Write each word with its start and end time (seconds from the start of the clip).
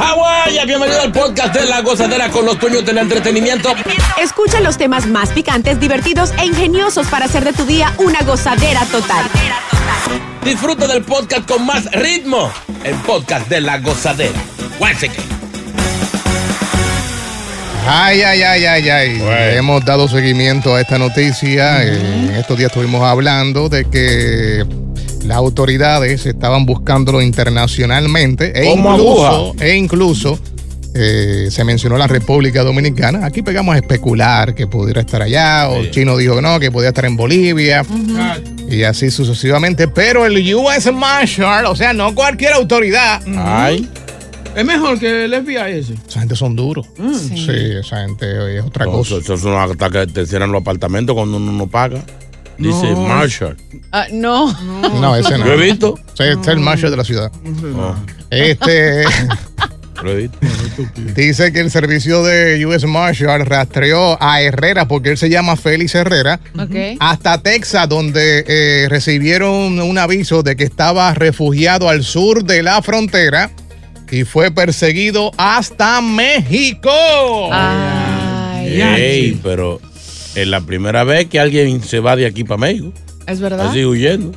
Hawái, 0.00 0.58
bienvenido 0.64 1.02
al 1.02 1.12
podcast 1.12 1.54
de 1.54 1.66
La 1.66 1.82
Gozadera 1.82 2.30
con 2.30 2.46
los 2.46 2.58
dueños 2.58 2.86
del 2.86 2.96
entretenimiento. 2.96 3.74
Escucha 4.18 4.58
los 4.60 4.78
temas 4.78 5.06
más 5.06 5.28
picantes, 5.28 5.78
divertidos 5.78 6.32
e 6.38 6.46
ingeniosos 6.46 7.06
para 7.08 7.26
hacer 7.26 7.44
de 7.44 7.52
tu 7.52 7.66
día 7.66 7.92
una 7.98 8.22
gozadera 8.22 8.80
total. 8.86 9.26
Disfruta 10.42 10.86
del 10.86 11.02
podcast 11.02 11.46
con 11.46 11.66
más 11.66 11.84
ritmo. 11.92 12.50
El 12.82 12.94
podcast 12.96 13.46
de 13.48 13.60
La 13.60 13.78
Gozadera. 13.78 14.40
Ay, 17.86 18.22
ay, 18.22 18.42
ay, 18.42 18.64
ay, 18.64 18.88
ay. 18.88 19.56
Hemos 19.56 19.84
dado 19.84 20.08
seguimiento 20.08 20.74
a 20.76 20.80
esta 20.80 20.98
noticia. 20.98 21.82
En 21.82 22.30
estos 22.30 22.56
días 22.56 22.70
estuvimos 22.70 23.02
hablando 23.02 23.68
de 23.68 23.84
que 23.84 24.64
las 25.24 25.36
autoridades 25.36 26.26
estaban 26.26 26.66
buscándolo 26.66 27.22
internacionalmente 27.22 28.52
e 28.54 28.70
Como 28.70 28.92
incluso, 28.94 29.54
e 29.60 29.76
incluso 29.76 30.38
eh, 30.94 31.48
se 31.50 31.62
mencionó 31.62 31.96
la 31.96 32.06
República 32.06 32.64
Dominicana. 32.64 33.24
Aquí 33.24 33.42
pegamos 33.42 33.74
a 33.74 33.78
especular 33.78 34.54
que 34.54 34.66
pudiera 34.66 35.00
estar 35.00 35.22
allá, 35.22 35.68
o 35.68 35.86
Chino 35.86 36.16
dijo 36.16 36.36
que 36.36 36.42
no, 36.42 36.58
que 36.58 36.70
podía 36.72 36.88
estar 36.88 37.04
en 37.04 37.16
Bolivia, 37.16 37.84
y 38.68 38.82
así 38.82 39.10
sucesivamente. 39.10 39.88
Pero 39.88 40.26
el 40.26 40.54
US 40.54 40.92
Marshal, 40.92 41.66
o 41.66 41.76
sea, 41.76 41.92
no 41.92 42.14
cualquier 42.14 42.54
autoridad. 42.54 43.22
Ay. 43.36 43.88
Es 44.56 44.64
mejor 44.64 44.98
que 44.98 45.26
el 45.26 45.44
FBI 45.44 45.78
ese. 45.78 45.94
Esa 46.08 46.20
gente 46.20 46.34
son 46.34 46.56
duros. 46.56 46.86
Sí. 47.36 47.52
esa 47.78 48.04
gente 48.04 48.58
es 48.58 48.64
otra 48.64 48.84
cosa. 48.86 49.14
Eso, 49.14 49.20
eso 49.20 49.34
es 49.34 49.44
una 49.44 49.62
hasta 49.62 49.90
que 49.90 50.06
te 50.08 50.26
cierran 50.26 50.50
los 50.50 50.62
apartamentos 50.62 51.14
cuando 51.14 51.36
uno 51.36 51.52
no 51.52 51.68
paga. 51.68 52.02
Dice 52.60 52.90
No. 52.92 53.00
Marshall. 53.02 53.56
Ah, 53.90 54.06
no. 54.12 54.52
No, 55.00 55.16
ese 55.16 55.38
no. 55.38 55.44
Lo 55.46 55.54
he 55.54 55.66
visto. 55.70 55.98
Ese 56.14 56.32
es 56.32 56.46
el 56.48 56.60
Marshal 56.60 56.90
de 56.90 56.96
la 56.96 57.04
ciudad. 57.04 57.32
Este 58.30 59.04
Lo 60.02 60.12
he 60.12 60.16
visto. 60.16 60.38
dice 61.14 61.52
que 61.52 61.60
el 61.60 61.70
servicio 61.70 62.22
de 62.22 62.64
US 62.64 62.84
Marshal 62.84 63.44
rastreó 63.44 64.16
a 64.22 64.40
Herrera, 64.40 64.88
porque 64.88 65.10
él 65.10 65.18
se 65.18 65.28
llama 65.28 65.56
Félix 65.56 65.94
Herrera, 65.94 66.40
Ok. 66.58 66.96
hasta 67.00 67.42
Texas, 67.42 67.86
donde 67.88 68.44
eh, 68.46 68.86
recibieron 68.88 69.78
un 69.80 69.98
aviso 69.98 70.42
de 70.42 70.56
que 70.56 70.64
estaba 70.64 71.12
refugiado 71.12 71.88
al 71.90 72.02
sur 72.02 72.44
de 72.44 72.62
la 72.62 72.80
frontera 72.80 73.50
y 74.10 74.24
fue 74.24 74.50
perseguido 74.50 75.32
hasta 75.36 76.00
México. 76.00 76.90
Ay, 77.52 78.80
Ey, 78.80 79.40
pero 79.42 79.80
es 80.34 80.46
la 80.46 80.60
primera 80.60 81.04
vez 81.04 81.26
que 81.26 81.40
alguien 81.40 81.82
se 81.82 82.00
va 82.00 82.16
de 82.16 82.26
aquí 82.26 82.44
para 82.44 82.58
México. 82.58 82.92
es 83.26 83.40
verdad. 83.40 83.68
Así 83.68 83.84
huyendo. 83.84 84.32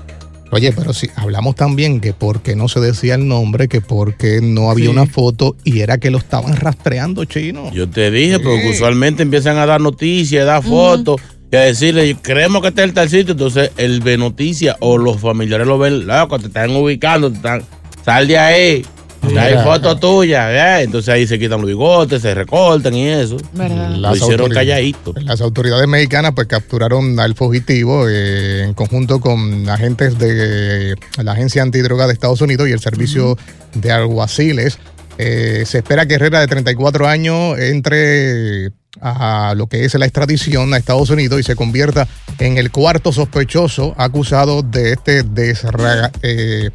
Oye, 0.54 0.72
pero 0.72 0.94
si 0.94 1.10
hablamos 1.16 1.56
también 1.56 2.00
que 2.00 2.14
porque 2.14 2.56
no 2.56 2.68
se 2.68 2.80
decía 2.80 3.16
el 3.16 3.28
nombre, 3.28 3.68
que 3.68 3.82
porque 3.82 4.40
no 4.40 4.70
había 4.70 4.92
una 4.92 5.08
foto 5.08 5.56
y 5.64 5.80
era 5.80 5.98
que 5.98 6.12
lo 6.12 6.20
estaban 6.20 6.56
rastreando, 6.56 7.26
chino. 7.26 7.72
Yo 7.74 7.90
te 7.90 8.12
dije, 8.12 8.38
porque 8.38 8.70
usualmente 8.70 9.24
empiezan 9.24 9.58
a 9.58 9.66
dar 9.66 9.82
noticias, 9.82 10.44
a 10.44 10.46
dar 10.46 10.64
fotos 10.64 11.20
y 11.52 11.56
a 11.56 11.62
decirle, 11.62 12.16
creemos 12.22 12.62
que 12.62 12.68
está 12.68 12.84
en 12.84 12.94
tal 12.94 13.10
sitio. 13.10 13.32
Entonces, 13.32 13.72
él 13.78 14.02
ve 14.02 14.16
noticias 14.16 14.76
o 14.80 15.00
los 15.00 15.20
familiares 15.20 15.66
lo 15.66 15.80
ven, 15.80 16.06
loco, 16.06 16.38
te 16.38 16.48
están 16.48 16.70
ubicando, 16.76 17.32
te 17.32 17.38
están, 17.38 17.64
sal 18.06 18.28
de 18.28 18.38
ahí. 18.38 18.86
Hay 19.24 19.30
Mira. 19.52 19.64
fotos 19.64 20.00
tuyas, 20.00 20.50
¿eh? 20.52 20.84
entonces 20.84 21.10
ahí 21.14 21.26
se 21.26 21.40
quitan 21.40 21.60
los 21.62 21.68
bigotes, 21.68 22.22
se 22.22 22.34
recortan 22.36 22.94
y 22.94 23.08
eso. 23.08 23.38
¿Verdad? 23.54 23.92
Lo 23.96 24.16
hicieron 24.16 24.52
autoridades- 24.52 24.54
calladito. 24.54 25.14
Las 25.22 25.42
autoridades 25.42 25.88
mexicanas 25.88 26.34
pues 26.36 26.48
capturaron 26.48 27.20
al 27.20 27.34
fugitivo 27.36 28.08
eh, 28.10 28.64
en 28.64 28.74
conjunto 28.74 29.20
con 29.22 29.68
agentes 29.70 30.20
de 30.20 30.96
la 31.24 31.32
Agencia 31.32 31.62
Antidroga 31.62 32.06
de 32.08 32.14
Estados 32.14 32.42
Unidos 32.42 32.68
y 32.68 32.72
el 32.74 32.80
Servicio 32.80 33.38
de 33.74 33.92
Alguaciles. 33.92 34.78
Eh, 35.18 35.64
se 35.66 35.78
espera 35.80 36.06
que 36.06 36.16
Herrera 36.16 36.40
de 36.42 36.48
34 36.48 37.08
años 37.08 37.58
entre 37.60 38.72
a 39.02 39.54
lo 39.56 39.68
que 39.68 39.86
es 39.86 39.94
la 39.96 40.06
extradición 40.06 40.74
a 40.74 40.78
Estados 40.78 41.10
Unidos 41.10 41.40
y 41.40 41.44
se 41.44 41.56
convierta 41.56 42.08
en 42.40 42.58
el 42.58 42.72
cuarto 42.72 43.12
sospechoso 43.12 43.96
acusado 43.98 44.62
de 44.62 44.94
este 44.94 45.24
desra- 45.26 46.12
eh, 46.22 46.70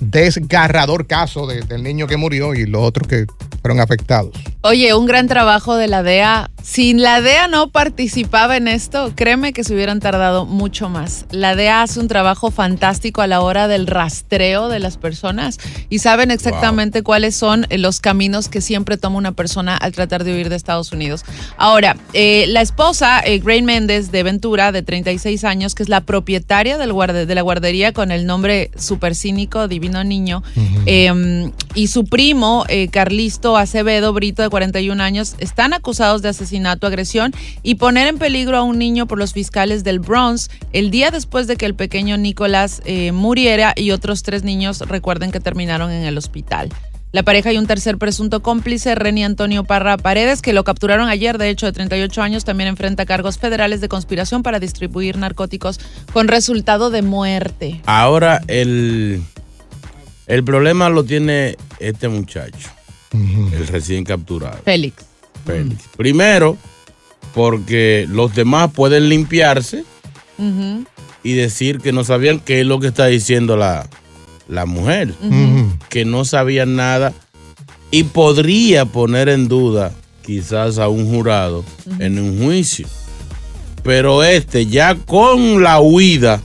desgarrador 0.00 1.06
caso 1.06 1.46
de- 1.46 1.62
del 1.62 1.82
niño 1.82 2.06
que 2.06 2.16
murió 2.16 2.54
y 2.54 2.66
los 2.66 2.82
otros 2.82 3.08
que 3.08 3.26
fueron 3.62 3.80
afectados. 3.80 4.30
Oye, 4.62 4.94
un 4.94 5.06
gran 5.06 5.26
trabajo 5.28 5.76
de 5.76 5.88
la 5.88 6.02
DEA. 6.02 6.50
Si 6.62 6.92
la 6.92 7.20
DEA 7.20 7.48
no 7.48 7.70
participaba 7.70 8.56
en 8.56 8.68
esto, 8.68 9.12
créeme 9.14 9.52
que 9.52 9.64
se 9.64 9.74
hubieran 9.74 10.00
tardado 10.00 10.44
mucho 10.44 10.88
más. 10.88 11.24
La 11.30 11.54
DEA 11.56 11.82
hace 11.82 11.98
un 12.00 12.08
trabajo 12.08 12.50
fantástico 12.50 13.22
a 13.22 13.26
la 13.26 13.40
hora 13.40 13.68
del 13.68 13.86
rastreo 13.86 14.68
de 14.68 14.78
las 14.78 14.96
personas 14.98 15.58
y 15.88 16.00
saben 16.00 16.30
exactamente 16.30 17.02
cuáles 17.02 17.34
son 17.36 17.66
eh, 17.70 17.78
los 17.78 18.00
caminos 18.00 18.48
que 18.48 18.60
siempre 18.60 18.96
toma 18.98 19.16
una 19.16 19.32
persona 19.32 19.76
al 19.76 19.92
tratar 19.92 20.24
de 20.24 20.34
huir 20.34 20.50
de 20.50 20.56
Estados 20.56 20.92
Unidos. 20.92 21.24
Ahora, 21.56 21.96
eh, 22.12 22.44
la 22.48 22.60
esposa, 22.60 23.20
eh, 23.24 23.38
Grace 23.38 23.62
Méndez 23.62 24.10
de 24.10 24.22
Ventura, 24.22 24.70
de 24.72 24.82
36 24.82 25.44
años, 25.44 25.74
que 25.74 25.82
es 25.82 25.88
la 25.88 26.02
propietaria 26.02 26.76
del 26.78 26.92
guarde- 26.92 27.26
de 27.26 27.34
la 27.34 27.42
guardería 27.42 27.92
con 27.92 28.10
el 28.12 28.26
nombre 28.26 28.70
super 28.76 29.14
cínico 29.14 29.68
Divino 29.68 29.87
Niño, 29.88 30.42
eh, 30.86 31.50
y 31.74 31.88
su 31.88 32.04
primo, 32.04 32.64
eh, 32.68 32.88
Carlisto 32.88 33.56
Acevedo 33.56 34.12
Brito, 34.12 34.42
de 34.42 34.48
41 34.48 35.02
años, 35.02 35.34
están 35.38 35.72
acusados 35.72 36.22
de 36.22 36.28
asesinato, 36.28 36.86
agresión 36.86 37.32
y 37.62 37.76
poner 37.76 38.06
en 38.06 38.18
peligro 38.18 38.56
a 38.56 38.62
un 38.62 38.78
niño 38.78 39.06
por 39.06 39.18
los 39.18 39.32
fiscales 39.32 39.84
del 39.84 39.98
Bronx 39.98 40.50
el 40.72 40.90
día 40.90 41.10
después 41.10 41.46
de 41.46 41.56
que 41.56 41.66
el 41.66 41.74
pequeño 41.74 42.16
Nicolás 42.16 42.82
eh, 42.84 43.12
muriera 43.12 43.72
y 43.76 43.90
otros 43.90 44.22
tres 44.22 44.44
niños, 44.44 44.80
recuerden 44.80 45.30
que 45.30 45.40
terminaron 45.40 45.90
en 45.90 46.04
el 46.04 46.18
hospital. 46.18 46.68
La 47.10 47.22
pareja 47.22 47.50
y 47.52 47.56
un 47.56 47.66
tercer 47.66 47.96
presunto 47.96 48.42
cómplice, 48.42 48.94
Reni 48.94 49.24
Antonio 49.24 49.64
Parra 49.64 49.96
Paredes, 49.96 50.42
que 50.42 50.52
lo 50.52 50.62
capturaron 50.62 51.08
ayer, 51.08 51.38
de 51.38 51.48
hecho, 51.48 51.64
de 51.64 51.72
38 51.72 52.20
años, 52.20 52.44
también 52.44 52.68
enfrenta 52.68 53.06
cargos 53.06 53.38
federales 53.38 53.80
de 53.80 53.88
conspiración 53.88 54.42
para 54.42 54.60
distribuir 54.60 55.16
narcóticos 55.16 55.80
con 56.12 56.28
resultado 56.28 56.90
de 56.90 57.00
muerte. 57.00 57.80
Ahora, 57.86 58.42
el, 58.46 59.22
el 60.28 60.44
problema 60.44 60.88
lo 60.90 61.04
tiene 61.04 61.56
este 61.80 62.08
muchacho, 62.08 62.68
el 63.12 63.66
recién 63.66 64.04
capturado. 64.04 64.58
Félix. 64.64 65.04
Félix. 65.44 65.84
Primero, 65.96 66.56
porque 67.34 68.06
los 68.10 68.34
demás 68.34 68.70
pueden 68.72 69.08
limpiarse 69.08 69.84
y 71.22 71.32
decir 71.32 71.80
que 71.80 71.92
no 71.92 72.04
sabían 72.04 72.40
qué 72.40 72.60
es 72.60 72.66
lo 72.66 72.78
que 72.78 72.88
está 72.88 73.06
diciendo 73.06 73.56
la, 73.56 73.88
la 74.48 74.66
mujer, 74.66 75.14
que 75.88 76.04
no 76.04 76.24
sabían 76.24 76.76
nada 76.76 77.12
y 77.90 78.04
podría 78.04 78.84
poner 78.84 79.28
en 79.30 79.48
duda 79.48 79.92
quizás 80.22 80.78
a 80.78 80.88
un 80.88 81.08
jurado 81.08 81.64
en 81.98 82.18
un 82.18 82.44
juicio. 82.44 82.86
Pero 83.82 84.22
este 84.22 84.66
ya 84.66 84.94
con 84.94 85.62
la 85.62 85.80
huida 85.80 86.42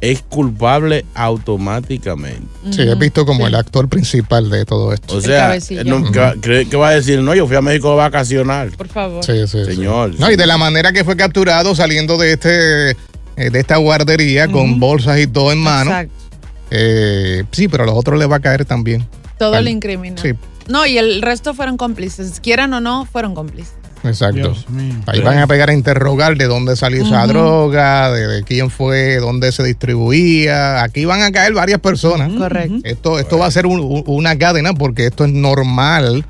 es 0.00 0.22
culpable 0.22 1.04
automáticamente. 1.14 2.49
Sí, 2.70 2.82
he 2.82 2.94
visto 2.94 3.24
como 3.24 3.46
el 3.46 3.54
actor 3.54 3.88
principal 3.88 4.50
de 4.50 4.66
todo 4.66 4.92
esto. 4.92 5.16
O 5.16 5.20
sea, 5.22 5.56
no, 5.86 6.10
¿qué, 6.12 6.34
qué- 6.42 6.66
qué 6.70 6.76
va 6.76 6.88
a 6.88 6.92
decir? 6.92 7.20
No, 7.20 7.34
yo 7.34 7.46
fui 7.46 7.56
a 7.56 7.62
México 7.62 7.92
a 7.92 7.94
vacacionar. 7.94 8.70
Por 8.76 8.88
favor. 8.88 9.24
Sí, 9.24 9.32
sí, 9.46 9.64
sí. 9.64 9.74
Señor. 9.76 10.14
No, 10.20 10.30
y 10.30 10.36
de 10.36 10.46
la 10.46 10.58
manera 10.58 10.92
que 10.92 11.02
fue 11.04 11.16
capturado 11.16 11.74
saliendo 11.74 12.18
de 12.18 12.32
este 12.34 12.90
eh, 12.90 13.48
de 13.50 13.58
esta 13.60 13.76
guardería 13.78 14.48
con 14.48 14.78
bolsas 14.78 15.18
y 15.20 15.26
todo 15.26 15.52
en 15.52 15.58
mano. 15.58 15.90
Exacto. 15.90 16.14
Eh, 16.70 17.44
sí, 17.50 17.66
pero 17.68 17.84
a 17.84 17.86
los 17.86 17.96
otros 17.96 18.18
les 18.18 18.30
va 18.30 18.36
a 18.36 18.40
caer 18.40 18.64
también. 18.64 19.06
Todo 19.38 19.54
Al- 19.54 19.64
le 19.64 19.70
incrimina. 19.70 20.20
Sí, 20.20 20.32
No, 20.68 20.84
y 20.86 20.98
el 20.98 21.22
resto 21.22 21.54
fueron 21.54 21.76
cómplices. 21.78 22.40
Quieran 22.40 22.72
o 22.74 22.80
no, 22.80 23.06
fueron 23.06 23.34
cómplices. 23.34 23.72
Exacto. 24.04 24.54
Ahí 25.06 25.20
van 25.20 25.38
a 25.38 25.46
pegar 25.46 25.70
a 25.70 25.74
interrogar 25.74 26.36
de 26.36 26.46
dónde 26.46 26.76
salió 26.76 27.04
esa 27.04 27.26
droga, 27.26 28.10
de, 28.12 28.26
de 28.26 28.42
quién 28.42 28.70
fue, 28.70 29.16
dónde 29.16 29.52
se 29.52 29.62
distribuía. 29.64 30.82
Aquí 30.82 31.04
van 31.04 31.22
a 31.22 31.32
caer 31.32 31.52
varias 31.52 31.80
personas. 31.80 32.30
Correcto. 32.32 32.76
Esto, 32.84 33.18
esto 33.18 33.38
va 33.38 33.46
a 33.46 33.50
ser 33.50 33.66
un- 33.66 33.80
un- 33.80 34.04
una 34.06 34.36
cadena 34.38 34.72
porque 34.74 35.06
esto 35.06 35.24
es 35.24 35.32
normal 35.32 36.24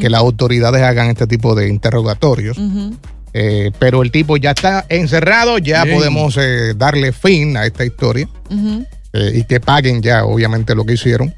que 0.00 0.10
las 0.10 0.20
autoridades 0.20 0.82
hagan 0.82 1.08
este 1.08 1.26
tipo 1.26 1.54
de 1.54 1.68
interrogatorios. 1.68 2.58
Eh, 3.34 3.70
pero 3.78 4.02
el 4.02 4.10
tipo 4.10 4.36
ya 4.36 4.50
está 4.50 4.84
encerrado, 4.88 5.56
ya 5.58 5.84
Bien. 5.84 5.96
podemos 5.96 6.36
eh, 6.36 6.74
darle 6.76 7.12
fin 7.12 7.56
a 7.56 7.64
esta 7.64 7.84
historia 7.84 8.28
eh, 9.14 9.32
y 9.36 9.44
que 9.44 9.58
paguen 9.60 10.02
ya, 10.02 10.24
obviamente, 10.24 10.74
lo 10.74 10.84
que 10.84 10.94
hicieron. 10.94 11.32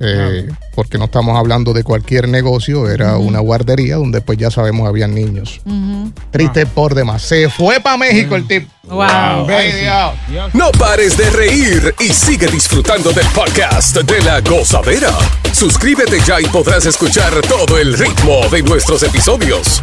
Eh, 0.00 0.48
Porque 0.74 0.96
no 0.96 1.06
estamos 1.06 1.36
hablando 1.36 1.72
de 1.72 1.82
cualquier 1.82 2.28
negocio, 2.28 2.88
era 2.88 3.16
una 3.18 3.40
guardería 3.40 3.96
donde 3.96 4.20
pues 4.20 4.38
ya 4.38 4.50
sabemos 4.50 4.88
habían 4.88 5.14
niños. 5.14 5.60
Triste 6.30 6.66
por 6.66 6.94
demás. 6.94 7.22
Se 7.22 7.48
fue 7.50 7.80
para 7.80 7.96
México 7.96 8.36
el 8.36 8.46
tipo. 8.46 8.70
Wow. 8.84 9.48
Ay, 9.48 9.72
Dios. 9.72 10.54
No 10.54 10.70
pares 10.72 11.16
de 11.16 11.28
reír 11.30 11.94
y 11.98 12.08
sigue 12.12 12.46
disfrutando 12.46 13.12
del 13.12 13.26
podcast 13.28 13.96
de 13.96 14.22
la 14.22 14.40
gozadera. 14.40 15.10
Suscríbete 15.52 16.20
ya 16.26 16.40
y 16.40 16.46
podrás 16.46 16.86
escuchar 16.86 17.32
todo 17.42 17.76
el 17.78 17.98
ritmo 17.98 18.48
de 18.50 18.62
nuestros 18.62 19.02
episodios. 19.02 19.82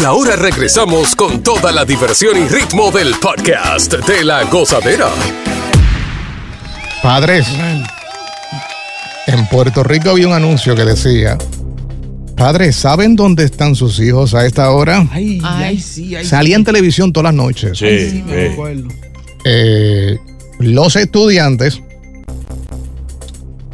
Y 0.00 0.04
ahora 0.04 0.34
regresamos 0.36 1.14
con 1.14 1.42
toda 1.42 1.72
la 1.72 1.84
diversión 1.84 2.36
y 2.38 2.48
ritmo 2.48 2.90
del 2.90 3.14
podcast 3.20 3.92
de 3.92 4.24
la 4.24 4.44
gozadera. 4.44 5.08
Padres, 7.02 7.46
en 9.26 9.46
Puerto 9.48 9.82
Rico 9.82 10.10
había 10.10 10.26
un 10.26 10.32
anuncio 10.32 10.74
que 10.74 10.84
decía, 10.84 11.36
padres, 12.36 12.76
¿saben 12.76 13.14
dónde 13.14 13.44
están 13.44 13.74
sus 13.74 14.00
hijos 14.00 14.34
a 14.34 14.46
esta 14.46 14.70
hora? 14.70 15.06
Ay, 15.12 15.40
Ay. 15.44 15.64
ay, 15.64 15.80
sí, 15.80 16.16
ay, 16.16 16.24
Salía 16.24 16.56
en 16.56 16.64
televisión 16.64 17.12
todas 17.12 17.32
las 17.32 17.34
noches. 17.34 17.78
Sí, 17.78 17.86
sí, 17.86 18.10
sí, 18.10 18.22
me 18.22 18.48
acuerdo. 18.48 18.88
Eh, 19.44 20.18
los 20.58 20.96
estudiantes 20.96 21.82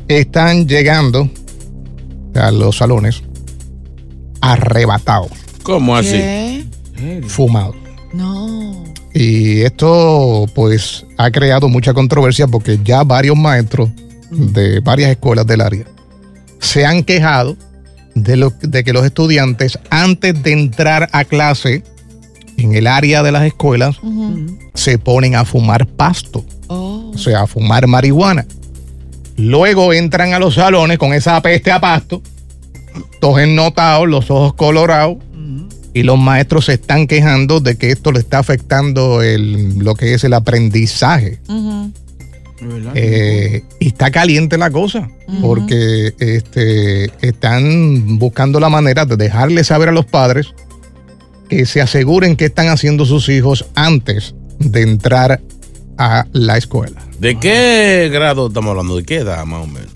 están 0.08 0.66
llegando 0.66 1.28
a 2.34 2.50
los 2.50 2.76
salones 2.76 3.22
arrebatados, 4.40 5.30
¿Cómo 5.66 5.96
así? 5.96 6.12
¿Qué? 6.12 6.64
fumados. 7.26 7.74
No. 8.14 8.84
Y 9.12 9.62
esto 9.62 10.46
pues 10.54 11.04
ha 11.18 11.30
creado 11.30 11.68
mucha 11.68 11.92
controversia 11.92 12.46
porque 12.46 12.78
ya 12.84 13.02
varios 13.02 13.36
maestros 13.36 13.90
de 14.30 14.80
varias 14.80 15.10
escuelas 15.10 15.46
del 15.46 15.60
área 15.60 15.84
se 16.60 16.86
han 16.86 17.02
quejado 17.02 17.56
de, 18.14 18.36
lo, 18.36 18.50
de 18.60 18.82
que 18.84 18.92
los 18.92 19.04
estudiantes 19.04 19.78
antes 19.90 20.42
de 20.42 20.52
entrar 20.52 21.08
a 21.12 21.24
clase 21.24 21.82
en 22.56 22.74
el 22.74 22.86
área 22.86 23.22
de 23.22 23.32
las 23.32 23.44
escuelas 23.44 23.96
se 24.74 24.98
ponen 24.98 25.34
a 25.34 25.44
fumar 25.44 25.86
pasto, 25.86 26.44
Oh. 26.68 27.12
o 27.14 27.18
sea, 27.18 27.42
a 27.42 27.46
fumar 27.46 27.86
marihuana. 27.86 28.44
Luego 29.36 29.92
entran 29.92 30.32
a 30.32 30.38
los 30.38 30.54
salones 30.54 30.98
con 30.98 31.12
esa 31.12 31.40
peste 31.42 31.70
a 31.70 31.80
pasto, 31.80 32.22
todos 33.20 33.38
ennotados, 33.40 34.08
los 34.08 34.30
ojos 34.30 34.54
colorados, 34.54 35.18
y 35.96 36.02
los 36.02 36.18
maestros 36.18 36.66
se 36.66 36.74
están 36.74 37.06
quejando 37.06 37.60
de 37.60 37.78
que 37.78 37.90
esto 37.90 38.12
le 38.12 38.18
está 38.18 38.38
afectando 38.38 39.22
el, 39.22 39.78
lo 39.78 39.94
que 39.94 40.12
es 40.12 40.24
el 40.24 40.34
aprendizaje. 40.34 41.38
Eh, 42.94 43.62
y 43.80 43.86
está 43.86 44.10
caliente 44.10 44.58
la 44.58 44.70
cosa, 44.70 45.08
porque 45.40 46.12
este, 46.18 47.06
están 47.26 48.18
buscando 48.18 48.60
la 48.60 48.68
manera 48.68 49.06
de 49.06 49.16
dejarle 49.16 49.64
saber 49.64 49.88
a 49.88 49.92
los 49.92 50.04
padres 50.04 50.52
que 51.48 51.64
se 51.64 51.80
aseguren 51.80 52.36
qué 52.36 52.44
están 52.44 52.68
haciendo 52.68 53.06
sus 53.06 53.30
hijos 53.30 53.64
antes 53.74 54.34
de 54.58 54.82
entrar 54.82 55.40
a 55.96 56.26
la 56.34 56.58
escuela. 56.58 57.00
¿De 57.18 57.38
qué 57.38 58.10
grado 58.12 58.48
estamos 58.48 58.72
hablando? 58.72 58.96
¿De 58.96 59.04
qué 59.04 59.16
edad 59.16 59.46
más 59.46 59.64
o 59.64 59.66
menos? 59.66 59.95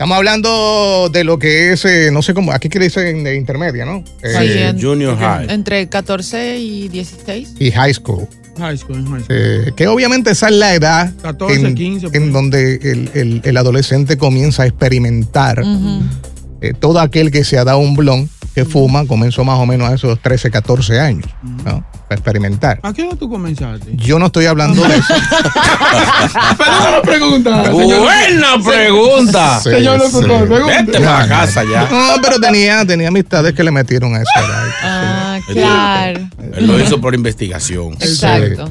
Estamos 0.00 0.16
hablando 0.16 1.10
de 1.12 1.24
lo 1.24 1.38
que 1.38 1.74
es, 1.74 1.84
eh, 1.84 2.08
no 2.10 2.22
sé 2.22 2.32
cómo, 2.32 2.52
aquí 2.52 2.70
que 2.70 2.78
le 2.78 2.86
dicen 2.86 3.22
de 3.22 3.36
intermedia, 3.36 3.84
¿no? 3.84 4.02
Sí, 4.22 4.28
Eh, 4.34 4.68
en- 4.70 4.80
Junior 4.80 5.14
High. 5.18 5.50
Entre 5.50 5.90
14 5.90 6.56
y 6.58 6.88
16. 6.88 7.52
y 7.58 7.70
high 7.70 7.92
school. 7.92 8.26
High 8.56 8.78
school, 8.78 9.04
high 9.06 9.20
school. 9.20 9.26
Eh, 9.28 9.72
que 9.76 9.88
obviamente 9.88 10.30
esa 10.30 10.48
es 10.48 10.54
la 10.54 10.74
edad 10.74 11.12
14, 11.20 11.54
en, 11.60 11.74
15, 11.74 12.06
por 12.06 12.16
en 12.16 12.22
ahí. 12.22 12.30
donde 12.30 12.74
el, 12.76 13.10
el- 13.12 13.40
el 13.44 13.56
adolescente 13.58 14.16
comienza 14.16 14.62
a 14.62 14.66
experimentar. 14.68 15.62
Eh, 16.62 16.72
todo 16.80 16.98
aquel 17.00 17.30
que 17.30 17.44
se 17.44 17.58
ha 17.58 17.64
dado 17.64 17.80
un 17.80 17.94
blon, 17.94 18.30
que 18.54 18.64
fuma, 18.64 19.06
comenzó 19.06 19.44
más 19.44 19.58
o 19.58 19.66
menos 19.66 19.88
a 19.88 19.94
esos 19.94 20.20
13, 20.20 20.50
14 20.50 20.98
años, 21.00 21.26
¿no? 21.64 21.84
Para 22.08 22.18
experimentar. 22.18 22.80
¿A 22.82 22.92
qué 22.92 23.02
edad 23.06 23.16
tú 23.16 23.30
comenzaste? 23.30 23.92
Yo 23.94 24.18
no 24.18 24.26
estoy 24.26 24.46
hablando 24.46 24.82
de 24.82 24.96
eso. 24.96 25.14
La 26.90 27.02
pregunta. 27.02 27.64
señor. 27.66 28.00
Buena 28.00 28.58
pregunta. 28.64 29.60
Sí, 29.62 29.70
Señor 29.70 30.00
sí. 30.00 30.06
locutor, 30.06 30.48
pregunta. 30.48 30.82
Vete 30.82 31.00
para 31.00 31.28
casa 31.28 31.62
ya. 31.64 31.88
No, 31.90 32.14
pero 32.22 32.40
tenía, 32.40 32.84
tenía 32.86 33.08
amistades 33.08 33.52
que 33.52 33.62
le 33.62 33.70
metieron 33.70 34.14
a 34.14 34.22
esa 34.22 34.40
edad. 34.40 34.64
Ah, 34.82 35.38
claro. 35.52 36.20
Él 36.56 36.66
lo 36.66 36.80
hizo 36.80 37.00
por 37.00 37.14
investigación. 37.14 37.92
Exacto. 38.00 38.70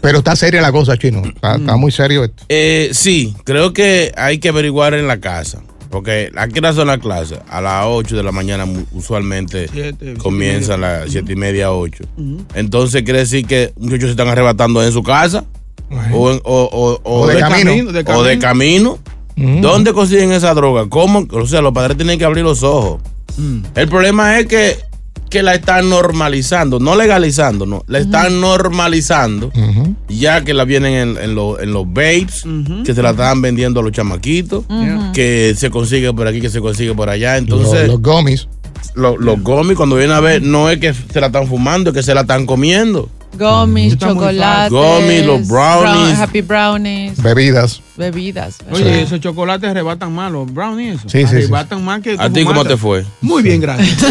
Pero 0.00 0.18
está 0.18 0.36
seria 0.36 0.62
la 0.62 0.72
cosa, 0.72 0.96
chino. 0.96 1.22
Está, 1.24 1.56
está 1.56 1.76
muy 1.76 1.90
serio 1.92 2.24
esto. 2.24 2.44
Eh, 2.48 2.90
sí, 2.92 3.34
creo 3.44 3.72
que 3.72 4.12
hay 4.16 4.38
que 4.38 4.48
averiguar 4.48 4.94
en 4.94 5.06
la 5.06 5.18
casa. 5.20 5.60
Porque 5.90 6.30
¿a 6.36 6.46
qué 6.48 6.60
hora 6.60 6.72
son 6.72 6.86
las 6.86 6.98
clases? 6.98 7.38
A 7.48 7.60
las 7.60 7.84
8 7.86 8.16
de 8.16 8.22
la 8.22 8.30
mañana 8.32 8.64
usualmente 8.92 9.66
Siete, 9.72 9.96
siete 10.00 10.18
comienza 10.18 10.74
a 10.74 10.76
y 10.76 10.80
media. 10.80 10.98
las 11.00 11.10
7 11.10 11.32
y 11.32 11.36
media, 11.36 11.72
8. 11.72 12.04
Entonces 12.54 13.02
quiere 13.02 13.18
decir 13.20 13.44
que 13.46 13.72
muchachos 13.78 14.04
se 14.04 14.10
están 14.12 14.28
arrebatando 14.28 14.82
en 14.84 14.92
su 14.92 15.02
casa 15.02 15.44
o, 16.12 16.30
en- 16.30 16.40
o- 16.44 16.68
o- 16.72 17.00
o 17.02 17.20
O 17.22 17.26
de 17.26 17.34
de, 17.34 17.40
camino. 17.40 17.92
de 17.92 18.04
o 18.06 18.22
de 18.22 18.38
camino. 18.38 18.98
¿Dónde 19.36 19.92
consiguen 19.92 20.32
esa 20.32 20.52
droga? 20.54 20.88
¿Cómo? 20.88 21.26
O 21.32 21.46
sea, 21.46 21.60
los 21.62 21.72
padres 21.72 21.96
tienen 21.96 22.18
que 22.18 22.24
abrir 22.24 22.44
los 22.44 22.62
ojos. 22.62 23.00
El 23.74 23.88
problema 23.88 24.38
es 24.38 24.46
que 24.46 24.76
que 25.30 25.42
la 25.42 25.54
están 25.54 25.88
normalizando, 25.88 26.78
no 26.80 26.96
legalizando, 26.96 27.64
no, 27.64 27.84
la 27.86 27.98
están 28.00 28.40
normalizando, 28.40 29.50
ya 30.08 30.42
que 30.44 30.52
la 30.52 30.64
vienen 30.64 30.92
en, 30.94 31.16
en 31.22 31.34
los- 31.34 31.60
en 31.60 31.72
los 31.72 31.84
babes, 31.86 32.44
que 32.84 32.94
se 32.94 33.00
la 33.02 33.10
están 33.10 33.40
vendiendo 33.40 33.80
a 33.80 33.82
los 33.82 33.92
chamaquitos, 33.92 34.64
que 35.14 35.54
se 35.56 35.70
consigue 35.70 36.12
por 36.12 36.26
aquí, 36.26 36.40
que 36.40 36.50
se 36.50 36.60
consigue 36.60 36.94
por 36.94 37.08
allá. 37.08 37.36
Entonces, 37.36 37.82
Los- 37.82 37.88
los 37.88 38.02
gomis. 38.02 38.48
Los, 38.94 39.18
los 39.18 39.40
gomis, 39.42 39.76
cuando 39.76 39.96
vienen 39.96 40.16
a 40.16 40.20
ver, 40.20 40.42
no 40.42 40.68
es 40.70 40.78
que 40.78 40.92
se 40.94 41.20
la 41.20 41.26
están 41.28 41.46
fumando, 41.46 41.90
es 41.90 41.96
que 41.96 42.02
se 42.02 42.14
la 42.14 42.22
están 42.22 42.44
comiendo. 42.46 43.08
Gomis, 43.38 43.96
chocolates. 43.96 44.70
Gomis, 44.72 45.24
los 45.24 45.46
brownies. 45.46 45.92
brown- 46.16 46.20
happy 46.20 46.40
brownies. 46.42 47.22
Bebidas. 47.22 47.80
Bebidas. 47.96 48.58
Oye, 48.72 49.02
esos 49.02 49.20
chocolates 49.20 49.70
arrebatan 49.70 50.12
más, 50.12 50.32
los 50.32 50.52
brownies, 50.52 50.96
eso. 50.98 51.08
Sí, 51.08 51.20
sí, 51.22 51.26
sí. 51.28 51.36
Arrebatan 51.36 51.84
más 51.84 52.00
que. 52.02 52.16
¿A 52.18 52.28
ti 52.28 52.44
cómo 52.44 52.64
te 52.64 52.76
fue? 52.76 53.04
Muy 53.20 53.42
bien, 53.42 53.60
gracias. 53.60 53.96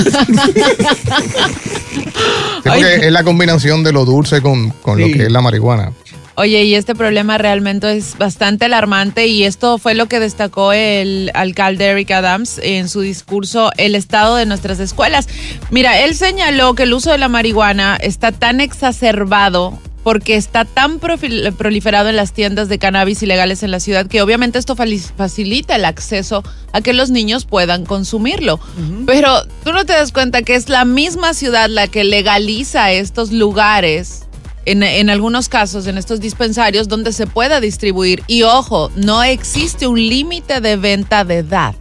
Sí, 2.63 2.69
porque 2.69 2.95
es 3.07 3.11
la 3.11 3.23
combinación 3.23 3.83
de 3.83 3.93
lo 3.93 4.03
dulce 4.05 4.41
con, 4.41 4.69
con 4.81 4.99
lo 4.99 5.07
que 5.07 5.23
es 5.25 5.31
la 5.31 5.41
marihuana. 5.41 5.91
Oye, 6.39 6.63
y 6.63 6.75
este 6.75 6.95
problema 6.95 7.37
realmente 7.37 7.97
es 7.97 8.17
bastante 8.17 8.63
alarmante 8.63 9.27
y 9.27 9.43
esto 9.43 9.77
fue 9.77 9.93
lo 9.93 10.05
que 10.05 10.21
destacó 10.21 10.71
el 10.71 11.31
alcalde 11.33 11.87
Eric 11.87 12.11
Adams 12.11 12.61
en 12.63 12.87
su 12.87 13.01
discurso 13.01 13.71
El 13.75 13.93
estado 13.93 14.37
de 14.37 14.45
nuestras 14.45 14.79
escuelas. 14.79 15.27
Mira, 15.69 15.99
él 15.99 16.15
señaló 16.15 16.75
que 16.75 16.83
el 16.83 16.93
uso 16.93 17.11
de 17.11 17.17
la 17.17 17.27
marihuana 17.27 17.97
está 18.01 18.31
tan 18.31 18.61
exacerbado 18.61 19.77
porque 20.01 20.37
está 20.37 20.63
tan 20.63 20.99
proliferado 20.99 22.07
en 22.07 22.15
las 22.15 22.31
tiendas 22.31 22.69
de 22.69 22.79
cannabis 22.79 23.21
ilegales 23.21 23.61
en 23.61 23.71
la 23.71 23.81
ciudad 23.81 24.07
que 24.07 24.21
obviamente 24.21 24.59
esto 24.59 24.77
facilita 24.77 25.75
el 25.75 25.83
acceso 25.83 26.45
a 26.71 26.79
que 26.79 26.93
los 26.93 27.09
niños 27.09 27.43
puedan 27.43 27.85
consumirlo. 27.85 28.61
Pero 29.05 29.43
tú 29.65 29.73
no 29.73 29.85
te 29.85 29.91
das 29.91 30.13
cuenta 30.13 30.43
que 30.43 30.55
es 30.55 30.69
la 30.69 30.85
misma 30.85 31.33
ciudad 31.33 31.67
la 31.67 31.87
que 31.87 32.05
legaliza 32.05 32.93
estos 32.93 33.33
lugares 33.33 34.28
en, 34.71 35.09
algunos 35.09 35.49
casos, 35.49 35.87
en 35.87 35.97
estos 35.97 36.19
dispensarios, 36.19 36.87
donde 36.87 37.11
se 37.11 37.27
pueda 37.27 37.59
distribuir. 37.59 38.23
Y 38.27 38.43
ojo, 38.43 38.91
no 38.95 39.23
existe 39.23 39.87
un 39.87 39.97
límite 39.97 40.61
de 40.61 40.75
venta 40.75 41.23
de 41.23 41.37
edad. 41.37 41.75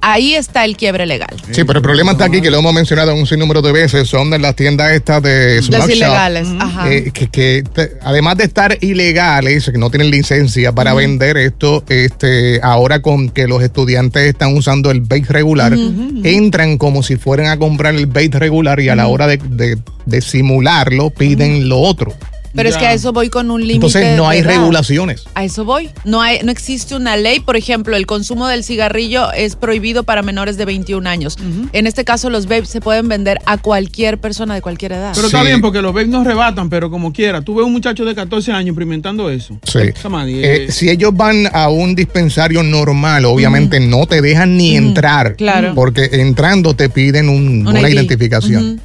Ahí 0.00 0.34
está 0.34 0.64
el 0.64 0.76
quiebre 0.76 1.06
legal. 1.06 1.34
Sí, 1.50 1.64
pero 1.64 1.78
el 1.80 1.82
problema 1.82 2.12
está 2.12 2.26
aquí, 2.26 2.40
que 2.40 2.50
lo 2.52 2.58
hemos 2.60 2.72
mencionado 2.72 3.14
un 3.14 3.26
sinnúmero 3.26 3.62
de 3.62 3.72
veces, 3.72 4.08
son 4.08 4.30
de 4.30 4.38
las 4.38 4.54
tiendas 4.54 4.92
estas 4.92 5.22
de 5.22 5.60
Shop, 5.60 5.90
ilegales, 5.90 6.46
ajá. 6.60 6.92
eh, 6.92 7.10
que, 7.12 7.26
que 7.28 7.64
te- 7.74 7.92
además 8.02 8.36
de 8.36 8.44
estar 8.44 8.78
ilegales, 8.80 9.68
que 9.72 9.76
no 9.78 9.90
tienen 9.90 10.10
licencia 10.12 10.70
para 10.72 10.94
vender 10.94 11.36
esto, 11.36 11.82
este, 11.88 12.60
ahora 12.62 13.02
con 13.02 13.28
que 13.28 13.48
los 13.48 13.60
estudiantes 13.62 14.22
están 14.24 14.56
usando 14.56 14.92
el 14.92 15.00
bait 15.00 15.26
regular, 15.28 15.74
entran 16.22 16.78
como 16.78 17.02
si 17.02 17.16
fueran 17.16 17.46
a 17.46 17.58
comprar 17.58 17.94
el 17.94 18.06
bait 18.06 18.32
regular 18.34 18.78
y 18.80 18.88
a 18.90 18.94
la 18.94 19.08
hora 19.08 19.26
de, 19.26 19.38
de- 19.38 19.78
de 20.06 20.20
simularlo 20.20 21.10
piden 21.10 21.68
lo 21.68 21.80
otro. 21.80 22.14
Pero 22.54 22.68
es 22.68 22.76
que 22.76 22.86
a 22.86 22.92
eso 22.92 23.12
voy 23.12 23.28
con 23.28 23.50
un 23.50 23.60
límite. 23.60 23.74
Entonces 23.86 24.16
no 24.16 24.28
hay 24.28 24.42
regulaciones. 24.42 25.24
A 25.34 25.44
eso 25.44 25.64
voy. 25.64 25.90
No, 26.04 26.20
hay, 26.22 26.40
no 26.44 26.50
existe 26.50 26.94
una 26.94 27.16
ley. 27.16 27.40
Por 27.40 27.56
ejemplo, 27.56 27.96
el 27.96 28.06
consumo 28.06 28.46
del 28.48 28.64
cigarrillo 28.64 29.32
es 29.32 29.56
prohibido 29.56 30.02
para 30.04 30.22
menores 30.22 30.56
de 30.56 30.64
21 30.64 31.08
años. 31.08 31.36
En 31.72 31.86
este 31.86 32.04
caso, 32.04 32.30
los 32.30 32.46
vapes 32.46 32.68
se 32.68 32.80
pueden 32.80 33.08
vender 33.08 33.38
a 33.46 33.58
cualquier 33.58 34.18
persona 34.18 34.54
de 34.54 34.62
cualquier 34.62 34.92
edad. 34.92 35.12
Pero 35.14 35.26
está 35.26 35.42
bien, 35.42 35.60
porque 35.60 35.82
los 35.82 35.92
babes 35.92 36.08
nos 36.08 36.26
rebatan, 36.26 36.68
pero 36.70 36.90
como 36.90 37.12
quiera. 37.12 37.42
Tú 37.42 37.54
ves 37.56 37.66
un 37.66 37.72
muchacho 37.72 38.04
de 38.04 38.14
14 38.14 38.52
años 38.52 38.68
experimentando 38.70 39.30
eso. 39.30 39.58
Sí. 39.64 39.80
Eh, 40.26 40.66
si 40.70 40.88
ellos 40.90 41.14
van 41.14 41.48
a 41.52 41.68
un 41.68 41.94
dispensario 41.94 42.62
normal, 42.62 43.24
obviamente 43.24 43.80
no 43.80 44.06
te 44.06 44.20
dejan 44.22 44.56
ni 44.56 44.76
entrar. 44.76 45.36
claro. 45.36 45.74
Porque 45.74 46.08
entrando 46.12 46.74
te 46.74 46.88
piden 46.88 47.28
un- 47.28 47.60
Un 47.60 47.68
una 47.68 47.80
ID. 47.88 47.94
identificación. 47.94 48.80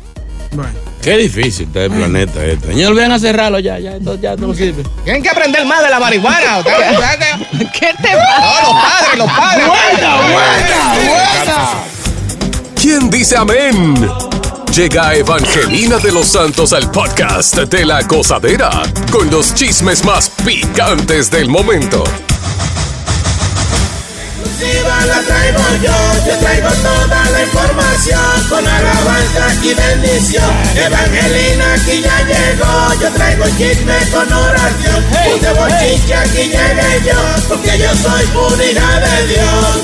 Qué 1.04 1.18
difícil 1.18 1.68
está 1.68 1.84
el 1.84 1.92
planeta 1.92 2.46
este. 2.46 2.68
Señor, 2.68 2.96
ven 2.96 3.12
a 3.12 3.20
cerrarlo 3.20 3.60
ya, 3.60 3.78
ya, 3.78 3.98
esto 3.98 4.18
ya 4.22 4.38
no 4.38 4.54
sirve. 4.54 4.84
Tienen 5.04 5.22
que 5.22 5.30
aprender 5.30 5.66
más 5.66 5.84
de 5.84 5.90
la 5.90 6.00
marihuana. 6.00 6.64
¿Qué 7.52 7.94
te 8.02 8.16
pasa? 8.16 8.62
No, 8.64 8.74
los 8.74 8.82
padres, 8.82 9.18
los 9.18 9.32
padres. 9.32 9.68
Buena, 9.68 10.16
buena, 10.22 11.70
¿Quién 12.82 13.10
dice 13.10 13.36
amén? 13.36 14.10
Llega 14.74 15.14
Evangelina 15.14 15.98
de 15.98 16.12
los 16.14 16.28
Santos 16.28 16.72
al 16.72 16.90
podcast 16.90 17.58
de 17.58 17.86
la 17.86 18.02
gozadera 18.04 18.72
con 19.12 19.30
los 19.30 19.54
chismes 19.54 20.06
más 20.06 20.30
picantes 20.46 21.30
del 21.30 21.50
momento. 21.50 22.06
Exclusiva 24.42 25.06
la 25.06 25.22
traigo 25.22 25.60
yo, 25.84 25.92
yo 26.28 26.40
traigo 26.40 26.70
toda 26.70 27.30
la 27.30 27.44
información 27.44 27.83
con 28.50 28.68
alabanza 28.68 29.54
y 29.62 29.74
bendición. 29.74 30.52
Evangelina 30.76 31.74
aquí 31.76 32.02
ya 32.02 32.18
llegó, 32.26 32.94
yo 33.00 33.10
traigo 33.14 33.44
el 33.46 33.58
chisme 33.58 33.94
con 34.12 34.34
oración. 34.34 35.04
Puse 35.12 35.54
bochinche, 35.54 36.16
aquí 36.16 36.44
llegué 36.50 37.02
yo, 37.06 37.20
porque 37.48 37.78
yo 37.78 37.90
soy 37.96 38.26
una 38.34 38.64
hija 38.66 39.00
de 39.00 39.28
Dios. 39.28 39.78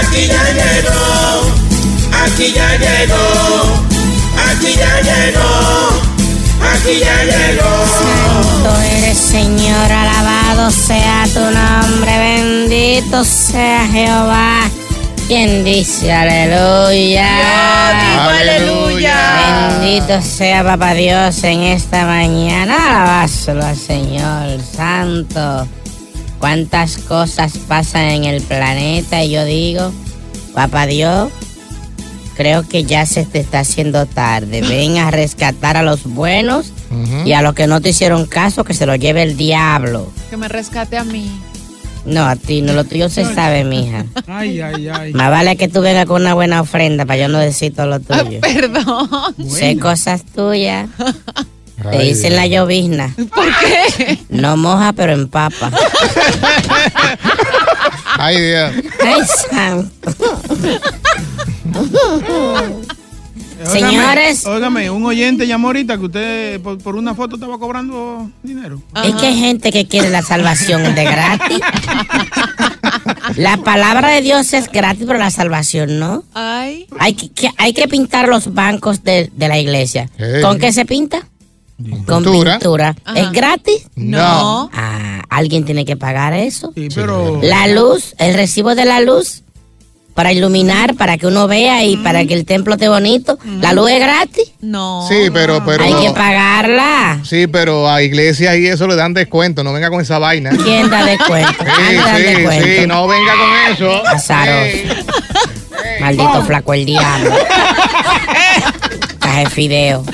Aquí 0.00 0.26
ya 0.26 0.44
llegó, 0.58 1.52
aquí 2.24 2.52
ya 2.52 2.76
llegó, 2.76 3.86
aquí 4.50 4.74
ya 4.74 5.00
llegó, 5.00 6.02
aquí 6.74 6.98
ya 6.98 7.22
llegó. 7.22 7.86
Santo 7.86 8.80
eres 8.82 9.18
Señor, 9.18 9.92
alabado 9.92 10.70
sea 10.72 11.24
tu 11.32 11.40
nombre, 11.40 12.18
bendito 12.18 13.24
sea 13.24 13.86
Jehová. 13.86 14.68
Quien 15.34 15.64
dice 15.64 16.12
aleluya. 16.12 17.26
digo 18.02 18.20
aleluya. 18.20 19.78
Bendito 19.80 20.20
sea 20.20 20.62
Papá 20.62 20.92
Dios 20.92 21.42
en 21.44 21.62
esta 21.62 22.04
mañana. 22.04 22.76
Alabáselo 22.76 23.64
al 23.64 23.78
Señor 23.78 24.60
Santo. 24.60 25.66
Cuántas 26.38 26.98
cosas 26.98 27.56
pasan 27.66 28.10
en 28.10 28.24
el 28.24 28.42
planeta 28.42 29.24
y 29.24 29.30
yo 29.30 29.46
digo, 29.46 29.90
Papá 30.52 30.84
Dios, 30.84 31.32
creo 32.36 32.68
que 32.68 32.84
ya 32.84 33.06
se 33.06 33.24
te 33.24 33.40
está 33.40 33.60
haciendo 33.60 34.04
tarde. 34.04 34.60
Ven 34.60 34.98
a 34.98 35.10
rescatar 35.10 35.78
a 35.78 35.82
los 35.82 36.04
buenos 36.04 36.74
y 37.24 37.32
a 37.32 37.40
los 37.40 37.54
que 37.54 37.66
no 37.66 37.80
te 37.80 37.88
hicieron 37.88 38.26
caso, 38.26 38.64
que 38.64 38.74
se 38.74 38.84
lo 38.84 38.96
lleve 38.96 39.22
el 39.22 39.38
diablo. 39.38 40.12
Que 40.28 40.36
me 40.36 40.48
rescate 40.48 40.98
a 40.98 41.04
mí. 41.04 41.32
No, 42.04 42.26
a 42.26 42.34
ti, 42.36 42.62
no 42.62 42.72
lo 42.72 42.84
tuyo 42.84 43.08
se 43.08 43.24
sabe, 43.24 43.64
mija. 43.64 44.04
Ay, 44.26 44.60
ay, 44.60 44.88
ay. 44.88 45.12
Más 45.12 45.30
vale 45.30 45.56
que 45.56 45.68
tú 45.68 45.80
vengas 45.80 46.06
con 46.06 46.20
una 46.22 46.34
buena 46.34 46.60
ofrenda 46.60 47.04
para 47.06 47.20
yo 47.20 47.28
no 47.28 47.38
decir 47.38 47.74
todo 47.74 47.86
lo 47.86 48.00
tuyo. 48.00 48.40
Perdón. 48.40 49.08
Sé 49.48 49.78
cosas 49.78 50.24
tuyas. 50.24 50.88
Te 51.90 51.96
Ay, 51.98 52.08
dicen 52.08 52.36
la 52.36 52.46
llovizna. 52.46 53.12
¿Por 53.16 53.46
qué? 53.60 54.18
No 54.28 54.56
moja, 54.56 54.92
pero 54.92 55.12
empapa. 55.12 55.70
Ay, 58.18 58.40
Dios. 58.40 58.72
Ay, 59.04 59.20
santo. 59.50 60.12
Señores. 63.66 64.44
Óigame, 64.46 64.90
un 64.90 65.04
oyente 65.04 65.46
llamó 65.46 65.68
ahorita 65.68 65.98
que 65.98 66.04
usted 66.04 66.60
por, 66.60 66.78
por 66.78 66.96
una 66.96 67.14
foto 67.14 67.36
estaba 67.36 67.58
cobrando 67.58 68.30
dinero. 68.42 68.82
Es 69.04 69.14
que 69.14 69.26
hay 69.26 69.38
gente 69.38 69.70
que 69.72 69.86
quiere 69.86 70.10
la 70.10 70.22
salvación 70.22 70.82
de 70.94 71.04
gratis. 71.04 71.60
La 73.36 73.56
palabra 73.58 74.08
de 74.08 74.20
Dios 74.20 74.52
es 74.52 74.70
gratis, 74.70 75.04
pero 75.06 75.18
la 75.18 75.30
salvación 75.30 75.98
no. 75.98 76.24
Ay. 76.34 76.86
Hay 76.98 77.14
que, 77.14 77.30
que- 77.30 77.50
hay 77.56 77.72
que 77.72 77.88
pintar 77.88 78.28
los 78.28 78.52
bancos 78.52 79.02
de, 79.04 79.30
de 79.34 79.48
la 79.48 79.58
iglesia. 79.58 80.10
Hey. 80.18 80.42
¿Con 80.42 80.58
qué 80.58 80.72
se 80.72 80.84
pinta? 80.84 81.28
Con 82.06 82.22
Pintura. 82.22 82.94
¿Es 83.16 83.32
gratis? 83.32 83.86
No. 83.96 84.70
Ah, 84.72 85.22
alguien 85.30 85.64
tiene 85.64 85.84
que 85.84 85.96
pagar 85.96 86.32
eso. 86.34 86.72
Sí, 86.74 86.88
pero. 86.94 87.40
La 87.42 87.66
luz, 87.68 88.14
el 88.18 88.34
recibo 88.34 88.74
de 88.74 88.84
la 88.84 89.00
luz, 89.00 89.41
para 90.14 90.32
iluminar, 90.32 90.94
para 90.94 91.16
que 91.16 91.26
uno 91.26 91.48
vea 91.48 91.84
y 91.84 91.96
para 91.96 92.24
que 92.24 92.34
el 92.34 92.44
templo 92.44 92.74
esté 92.74 92.88
bonito. 92.88 93.38
¿La 93.60 93.72
luz 93.72 93.90
es 93.90 94.00
gratis? 94.00 94.52
No. 94.60 95.06
Sí, 95.08 95.28
pero, 95.32 95.64
pero. 95.64 95.82
Hay 95.82 95.94
que 95.94 96.10
pagarla. 96.10 97.20
Sí, 97.24 97.46
pero 97.46 97.88
a 97.88 98.02
iglesias 98.02 98.56
y 98.56 98.66
eso 98.66 98.86
le 98.86 98.96
dan 98.96 99.14
descuento. 99.14 99.64
No 99.64 99.72
venga 99.72 99.90
con 99.90 100.00
esa 100.00 100.18
vaina. 100.18 100.50
¿Quién 100.62 100.90
da 100.90 101.04
descuento? 101.04 101.52
Sí, 101.52 101.70
¿Quién 101.88 102.04
da 102.04 102.16
sí, 102.16 102.22
descuento? 102.22 102.64
sí, 102.64 102.86
no 102.86 103.08
venga 103.08 103.32
con 103.36 103.72
eso. 103.72 104.06
Azaroso. 104.06 104.70
Sí. 104.72 104.88
Maldito 106.00 106.44
flaco 106.44 106.74
el 106.74 106.84
diablo. 106.84 107.30
Caje 109.18 109.46
fideo. 109.50 110.04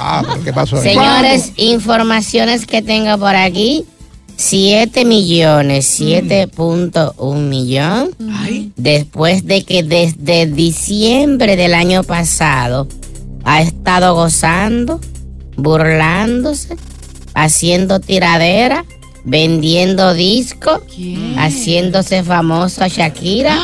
Ah, 0.00 0.22
pero 0.26 0.44
¿qué 0.44 0.52
pasó? 0.52 0.76
ahí? 0.76 0.82
Señores, 0.82 1.52
informaciones 1.56 2.66
que 2.66 2.82
tengo 2.82 3.18
por 3.18 3.36
aquí. 3.36 3.84
7 4.40 5.04
millones, 5.04 6.00
7.1 6.00 7.34
millón. 7.46 8.10
Después 8.74 9.44
de 9.44 9.64
que 9.64 9.82
desde 9.82 10.46
diciembre 10.46 11.56
del 11.56 11.74
año 11.74 12.04
pasado 12.04 12.88
ha 13.44 13.60
estado 13.60 14.14
gozando, 14.14 14.98
burlándose, 15.56 16.76
haciendo 17.34 18.00
tiradera, 18.00 18.86
vendiendo 19.24 20.14
discos, 20.14 20.80
haciéndose 21.36 22.24
famoso 22.24 22.82
a 22.82 22.88
Shakira. 22.88 23.58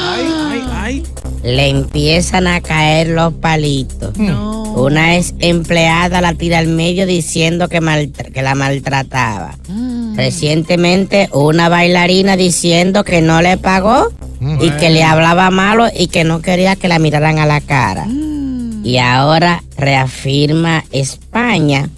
Le 1.42 1.71
empiezan 1.71 2.47
a 2.49 2.61
caer 2.61 3.09
los 3.09 3.33
palitos. 3.33 4.12
Una 4.76 5.16
ex 5.16 5.35
empleada 5.40 6.21
la 6.21 6.35
tira 6.35 6.59
al 6.59 6.68
medio 6.68 7.06
diciendo 7.06 7.68
que, 7.68 7.80
mal- 7.80 8.12
que 8.12 8.42
la 8.42 8.54
maltrataba. 8.54 9.54
Recientemente 10.16 11.28
una 11.33 11.68
bailarina 11.68 12.37
diciendo 12.37 13.02
que 13.04 13.21
no 13.23 13.40
le 13.42 13.56
pagó 13.56 14.11
y 14.61 14.71
que 14.71 14.90
le 14.90 15.02
hablaba 15.02 15.50
malo 15.50 15.87
y 15.95 16.09
que 16.09 16.25
no 16.25 16.40
quería 16.42 16.76
que 16.76 16.88
la 16.88 16.99
miraran 16.99 17.38
a 17.38 17.47
la 17.47 17.61
cara. 17.61 18.06
Y 18.85 18.99
ahora 18.99 19.62
reafirma 19.76 20.85
España 20.92 21.88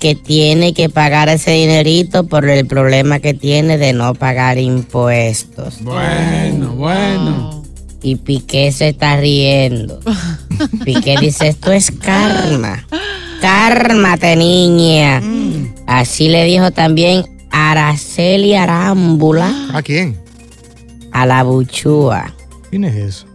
que 0.00 0.14
tiene 0.14 0.74
que 0.74 0.88
pagar 0.88 1.28
ese 1.28 1.52
dinerito 1.52 2.26
por 2.26 2.48
el 2.48 2.66
problema 2.66 3.20
que 3.20 3.34
tiene 3.34 3.78
de 3.78 3.92
no 3.92 4.14
pagar 4.14 4.58
impuestos. 4.58 5.82
Bueno, 5.82 6.72
bueno. 6.74 7.63
Y 8.04 8.16
Piqué 8.16 8.70
se 8.70 8.90
está 8.90 9.16
riendo. 9.16 9.98
Piqué 10.84 11.16
dice, 11.18 11.48
esto 11.48 11.72
es 11.72 11.90
karma. 11.90 12.86
Cármate, 13.40 14.36
niña. 14.36 15.22
Así 15.86 16.28
le 16.28 16.44
dijo 16.44 16.70
también 16.70 17.24
Araceli 17.50 18.54
Arámbula. 18.54 19.50
¿A 19.72 19.80
quién? 19.80 20.20
A 21.12 21.24
la 21.24 21.44
buchúa. 21.44 22.34
¿Quién 22.68 22.84
es 22.84 22.94
eso? 22.94 23.26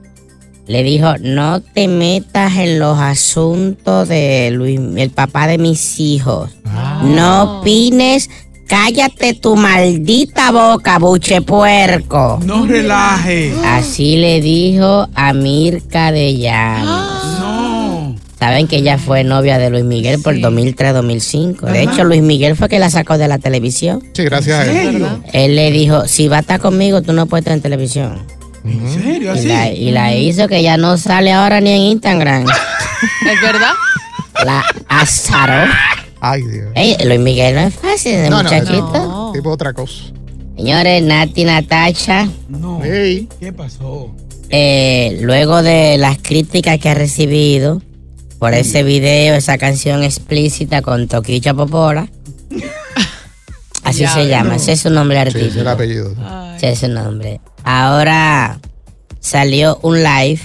Le 0.68 0.84
dijo, 0.84 1.18
no 1.20 1.62
te 1.62 1.88
metas 1.88 2.56
en 2.58 2.78
los 2.78 3.00
asuntos 3.00 4.08
de 4.08 4.52
Luis, 4.52 4.80
el 4.98 5.10
papá 5.10 5.48
de 5.48 5.58
mis 5.58 6.00
hijos. 6.00 6.52
No 7.02 7.62
opines, 7.62 8.30
cállate 8.70 9.34
tu 9.34 9.56
maldita 9.56 10.52
boca, 10.52 11.00
buche 11.00 11.42
puerco. 11.42 12.40
No 12.46 12.66
relaje. 12.66 13.52
Así 13.66 14.16
le 14.18 14.40
dijo 14.40 15.08
a 15.16 15.34
Mirka 15.34 16.12
de 16.12 16.38
Llanos. 16.38 17.40
No. 17.40 18.16
Saben 18.40 18.68
que 18.68 18.78
ella 18.78 18.98
fue 18.98 19.24
novia 19.26 19.58
de 19.58 19.70
Luis 19.70 19.84
Miguel 19.84 20.22
por 20.22 20.34
2003-2005. 20.36 21.62
De 21.62 21.82
Ajá. 21.82 21.92
hecho, 21.92 22.04
Luis 22.06 22.22
Miguel 22.22 22.56
fue 22.56 22.70
que 22.70 22.80
la 22.80 22.90
sacó 22.90 23.18
de 23.18 23.28
la 23.28 23.38
televisión. 23.40 24.02
Sí, 24.14 24.24
gracias 24.24 24.60
a 24.60 24.72
él. 24.72 25.06
Él 25.34 25.56
le 25.56 25.72
dijo, 25.72 26.08
si 26.08 26.28
va 26.30 26.38
a 26.38 26.40
estar 26.42 26.60
conmigo, 26.62 27.02
tú 27.02 27.12
no 27.12 27.26
puedes 27.26 27.42
estar 27.44 27.54
en 27.56 27.62
televisión. 27.62 28.20
¿En 28.64 28.94
serio? 28.94 29.34
Y 29.36 29.40
¿Así? 29.40 29.48
la, 29.48 29.72
y 29.72 29.92
la 29.92 30.16
hizo 30.16 30.48
que 30.48 30.62
ya 30.64 30.78
no 30.78 30.98
sale 30.98 31.32
ahora 31.34 31.60
ni 31.60 31.72
en 31.72 31.82
Instagram. 31.94 32.46
¿Es 32.46 33.42
verdad? 33.42 33.72
La 34.46 34.64
azaró. 34.88 35.70
Ay, 36.22 36.42
Dios. 36.44 36.68
Ey, 36.76 36.98
Luis 37.06 37.20
Miguel 37.20 37.56
no 37.56 37.62
es 37.62 37.76
fácil, 37.76 38.12
de 38.18 38.30
No, 38.30 38.44
muchachito. 38.44 38.92
no. 38.94 39.32
Tipo 39.34 39.50
otra 39.52 39.74
cosa. 39.74 40.04
Señores, 40.58 41.02
Nati 41.04 41.46
Natacha, 41.46 42.28
No. 42.50 42.84
Ey. 42.84 43.28
¿Qué 43.40 43.54
pasó? 43.54 44.14
eh, 44.50 45.20
luego 45.22 45.62
de 45.62 45.98
las 45.98 46.18
críticas 46.18 46.80
que 46.80 46.90
ha 46.90 46.94
recibido 46.96 47.82
por 48.40 48.54
ese 48.54 48.84
video, 48.84 49.36
esa 49.36 49.58
canción 49.58 50.04
explícita 50.04 50.82
con 50.82 51.08
Toquicha 51.08 51.54
Popola. 51.54 52.10
Así 53.84 54.02
Ya 54.02 54.14
se 54.14 54.28
llama, 54.28 54.56
ese 54.58 54.74
es 54.74 54.82
su 54.82 54.90
nombre 54.90 55.18
Sí, 55.24 55.28
ese 55.30 55.38
es 55.38 55.44
artístico. 55.44 55.62
el 55.62 55.68
apellido. 55.68 56.16
Ese 56.58 56.70
es 56.72 56.80
su 56.80 56.88
nombre. 56.90 57.40
Ahora 57.64 58.60
salió 59.20 59.80
un 59.82 60.04
live 60.04 60.40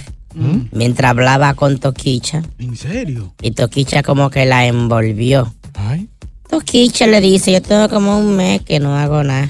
mientras 0.71 1.11
hablaba 1.11 1.53
con 1.53 1.77
Toquicha 1.79 2.41
¿En 2.59 2.75
serio? 2.75 3.33
y 3.41 3.51
Toquicha 3.51 4.03
como 4.03 4.29
que 4.29 4.45
la 4.45 4.65
envolvió. 4.67 5.53
Ay. 5.77 6.07
Toquicha 6.49 7.07
le 7.07 7.21
dice, 7.21 7.51
yo 7.51 7.61
tengo 7.61 7.89
como 7.89 8.17
un 8.19 8.35
mes 8.35 8.61
que 8.61 8.79
no 8.79 8.95
hago 8.97 9.23
nada. 9.23 9.49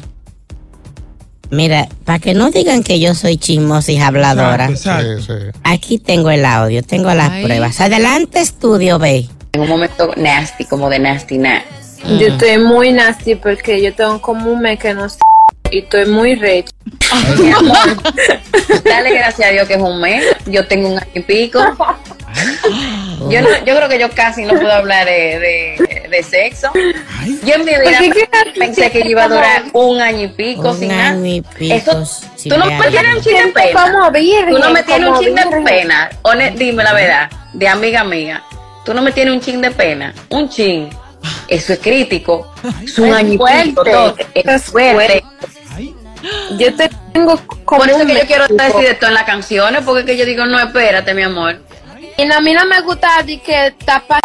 Mira, 1.52 1.88
para 2.06 2.20
que 2.20 2.34
no 2.34 2.50
digan 2.50 2.84
que 2.84 3.00
yo 3.00 3.14
soy 3.14 3.38
chismosa 3.38 3.92
y 3.92 3.98
habladora, 4.00 4.66
Exacto, 4.68 5.20
Sí, 5.20 5.26
sí. 5.28 5.34
aquí 5.64 5.98
tengo 6.00 6.30
el 6.32 6.44
audio, 6.44 6.82
tengo 6.84 7.14
las 7.14 7.30
Ay. 7.30 7.44
pruebas. 7.44 7.80
Adelante, 7.82 8.40
estudio, 8.42 8.98
ve. 8.98 9.28
en 9.54 9.62
un 9.62 9.70
momento 9.70 10.12
nasty, 10.18 10.66
como 10.66 10.90
de 10.90 11.00
nasty 11.00 11.38
nat. 11.38 11.64
Yo 12.20 12.28
estoy 12.28 12.58
muy 12.60 12.92
nasty 12.92 13.36
porque 13.36 13.82
yo 13.82 13.94
tengo 13.94 14.22
como 14.22 14.52
un 14.52 14.62
mes 14.62 14.80
que 14.80 14.94
no 14.94 15.08
sé 15.10 15.18
y 15.72 15.80
estoy 15.80 16.06
muy 16.08 16.36
recha. 16.36 16.72
Dale 18.84 19.14
gracias 19.14 19.50
a 19.50 19.52
Dios 19.52 19.68
que 19.68 19.76
es 19.76 19.82
un 19.82 20.00
mes. 20.02 20.24
Yo 20.46 20.68
tengo 20.68 20.90
un 20.90 20.98
año 21.00 21.12
y 21.16 21.20
pico. 21.22 21.60
Yo, 23.30 23.42
no- 23.42 23.50
yo 23.66 23.76
creo 23.76 23.90
que 23.90 24.00
yo 24.00 24.10
casi 24.12 24.44
no 24.44 24.54
puedo 24.54 24.72
hablar 24.72 25.06
de, 25.06 25.40
de- 25.40 26.08
de 26.10 26.24
sexo. 26.24 26.70
Yo 26.74 27.56
en 27.56 27.66
mi 27.66 27.72
vida 27.72 27.84
¿Por 27.84 27.94
qué 27.98 28.10
quedaste 28.12 28.52
pensé 28.60 28.92
que 28.92 29.04
yo 29.04 29.10
iba 29.10 29.24
a 29.24 29.28
durar 29.28 29.64
un 29.74 30.00
año 30.02 30.24
y 30.26 30.28
pico 30.30 30.70
Un 30.72 30.80
sin 30.80 30.92
año 30.92 31.16
nada. 31.16 31.28
y 31.28 31.42
pico 31.42 31.74
Eso- 31.76 32.06
sin 32.36 32.52
tú 32.52 32.58
no 32.58 32.66
me 32.66 32.88
tienes 32.90 33.16
un 33.16 33.22
chin 33.24 33.34
de 33.38 33.48
pena. 33.52 34.10
Virgen, 34.12 34.50
Tú 34.50 34.60
no 34.60 34.70
me 34.72 34.84
tienes 34.84 35.10
un 35.10 35.20
chin 35.20 35.36
de 35.36 35.44
pena. 35.64 36.10
Dime 36.56 36.84
la 36.84 36.94
verdad, 36.94 37.30
de 37.54 37.68
amiga 37.68 38.02
amiga. 38.02 38.44
Tú 38.84 38.94
no 38.94 39.02
me 39.02 39.12
tienes 39.12 39.34
un 39.34 39.42
chin 39.42 39.62
de 39.62 39.72
pena. 39.72 40.14
Un 40.30 40.48
chin. 40.50 40.90
Eso 41.48 41.74
es 41.74 41.80
crítico. 41.80 42.54
Es 42.84 43.00
un 43.00 43.08
Es 43.10 43.16
año 43.16 43.34
y 43.34 43.38
pico. 43.66 43.84
Es 44.36 44.64
fuerte. 44.66 45.24
Yo 46.58 46.74
te 46.76 46.90
tengo 47.14 47.40
como 47.66 47.82
Por 47.82 47.90
eso 47.90 48.06
que 48.06 48.14
yo 48.16 48.22
quiero 48.28 48.48
decir 48.48 48.86
esto 48.86 49.08
en 49.08 49.14
las 49.14 49.24
canciones, 49.24 49.82
porque 49.86 50.02
es 50.02 50.06
que 50.06 50.18
yo 50.18 50.26
digo, 50.26 50.46
no, 50.46 50.60
espérate, 50.60 51.14
mi 51.14 51.22
amor. 51.24 51.60
Y 52.18 52.32
a 52.32 52.40
mí 52.40 52.54
no 52.54 52.66
me 52.66 52.82
gusta 52.82 53.24
de 53.24 53.42
que 53.42 53.76
tapa. 53.84 54.20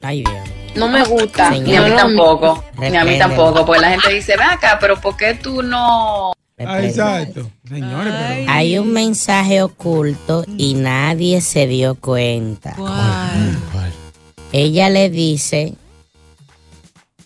Ay, 0.00 0.24
Dios. 0.24 0.48
No 0.74 0.88
me 0.88 1.04
gusta. 1.04 1.50
Señor. 1.50 1.68
Ni 1.68 1.76
a 1.76 1.82
mí 1.82 1.90
tampoco. 1.96 2.64
Ni 2.78 2.96
a 2.96 3.04
mí 3.04 3.18
tampoco. 3.18 3.64
Pues 3.64 3.80
la 3.80 3.90
gente 3.90 4.14
dice, 4.14 4.36
ven 4.36 4.48
acá, 4.48 4.78
pero 4.80 5.00
¿por 5.00 5.16
qué 5.16 5.34
tú 5.34 5.62
no? 5.62 6.32
Exacto. 6.58 7.50
Señores, 7.68 8.12
pero. 8.18 8.50
Hay 8.50 8.78
un 8.78 8.92
mensaje 8.92 9.62
oculto 9.62 10.44
y 10.56 10.74
nadie 10.74 11.40
se 11.40 11.66
dio 11.66 11.94
cuenta. 11.94 12.74
¿Cuál? 12.76 13.60
Ella 14.52 14.90
le 14.90 15.10
dice, 15.10 15.74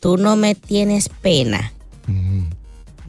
tú 0.00 0.18
no 0.18 0.36
me 0.36 0.54
tienes 0.54 1.08
pena. 1.08 1.72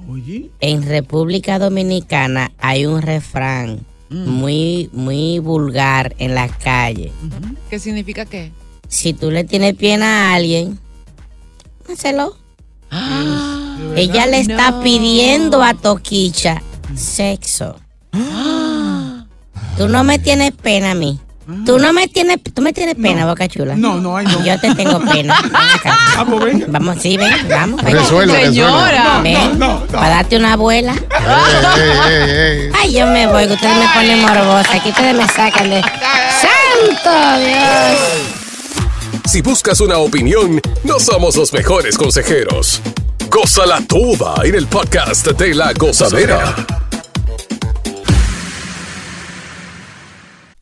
Oye. 0.09 0.49
En 0.61 0.87
República 0.87 1.59
Dominicana 1.59 2.51
hay 2.59 2.85
un 2.85 3.01
refrán 3.01 3.85
muy, 4.09 4.89
muy 4.93 5.39
vulgar 5.39 6.15
en 6.17 6.35
la 6.35 6.47
calle. 6.47 7.11
¿Qué 7.69 7.79
significa 7.79 8.25
qué? 8.25 8.51
Si 8.87 9.13
tú 9.13 9.31
le 9.31 9.43
tienes 9.43 9.73
pena 9.75 10.31
a 10.31 10.35
alguien, 10.35 10.79
hácelo. 11.89 12.37
Ella 13.95 14.25
le 14.27 14.39
está 14.39 14.81
pidiendo 14.81 15.61
a 15.63 15.73
Toquicha 15.73 16.61
sexo. 16.95 17.77
Tú 19.77 19.89
no 19.89 20.03
me 20.03 20.19
tienes 20.19 20.51
pena 20.51 20.91
a 20.91 20.95
mí. 20.95 21.19
Tú 21.65 21.77
no 21.77 21.93
me 21.93 22.07
tienes, 22.07 22.39
tú 22.55 22.61
me 22.63 22.73
tienes 22.73 22.95
pena, 22.95 23.25
Boca 23.27 23.47
Chula. 23.47 23.75
No, 23.75 23.95
no, 23.99 24.17
ay, 24.17 24.25
no. 24.25 24.43
Yo 24.43 24.59
te 24.59 24.73
tengo 24.73 24.99
pena. 24.99 25.39
Ven 25.43 25.55
acá. 25.55 25.95
Ah, 26.17 26.25
pues 26.27 26.43
venga. 26.43 26.65
Vamos, 26.69 26.97
sí, 27.01 27.17
ven, 27.17 27.31
vamos. 27.47 27.83
ven. 27.83 27.93
Resuelva, 27.95 28.35
Señora. 28.39 29.19
Ven, 29.21 29.59
No, 29.59 29.67
no, 29.67 29.79
no. 29.81 29.85
para 29.87 30.09
darte 30.09 30.37
una 30.37 30.53
abuela. 30.53 30.93
resuelva. 30.93 31.75
Ey, 31.77 32.29
ey, 32.29 32.61
ey. 32.65 32.69
Ay, 32.81 32.93
yo 32.93 33.05
me 33.07 33.27
voy, 33.27 33.45
que 33.47 33.53
ustedes 33.53 33.77
me 33.77 33.87
ponen 33.93 34.21
morbosa. 34.21 34.73
Aquí 34.73 34.89
ustedes 34.89 35.15
me 35.15 35.27
sacan 35.27 35.69
de. 35.69 35.81
¡Santo 35.81 37.39
Dios! 37.39 37.99
Si 39.25 39.41
buscas 39.41 39.79
una 39.81 39.97
opinión, 39.99 40.59
no 40.83 40.99
somos 40.99 41.35
los 41.35 41.53
mejores 41.53 41.95
consejeros. 41.97 42.81
Gózala 43.29 43.81
toda 43.87 44.35
en 44.43 44.55
el 44.55 44.65
podcast 44.67 45.27
de 45.27 45.53
la 45.53 45.73
gozadera. 45.73 46.55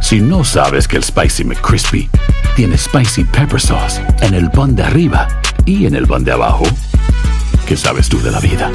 Si 0.00 0.20
no 0.20 0.42
sabes 0.44 0.88
que 0.88 0.96
el 0.96 1.04
Spicy 1.04 1.44
McCrispy 1.44 2.08
tiene 2.56 2.78
Spicy 2.78 3.24
Pepper 3.24 3.60
Sauce 3.60 4.00
en 4.22 4.34
el 4.34 4.50
pan 4.50 4.74
de 4.74 4.82
arriba 4.82 5.28
y 5.66 5.86
en 5.86 5.94
el 5.94 6.06
pan 6.06 6.24
de 6.24 6.32
abajo, 6.32 6.64
¿qué 7.66 7.76
sabes 7.76 8.08
tú 8.08 8.20
de 8.22 8.30
la 8.30 8.40
vida? 8.40 8.70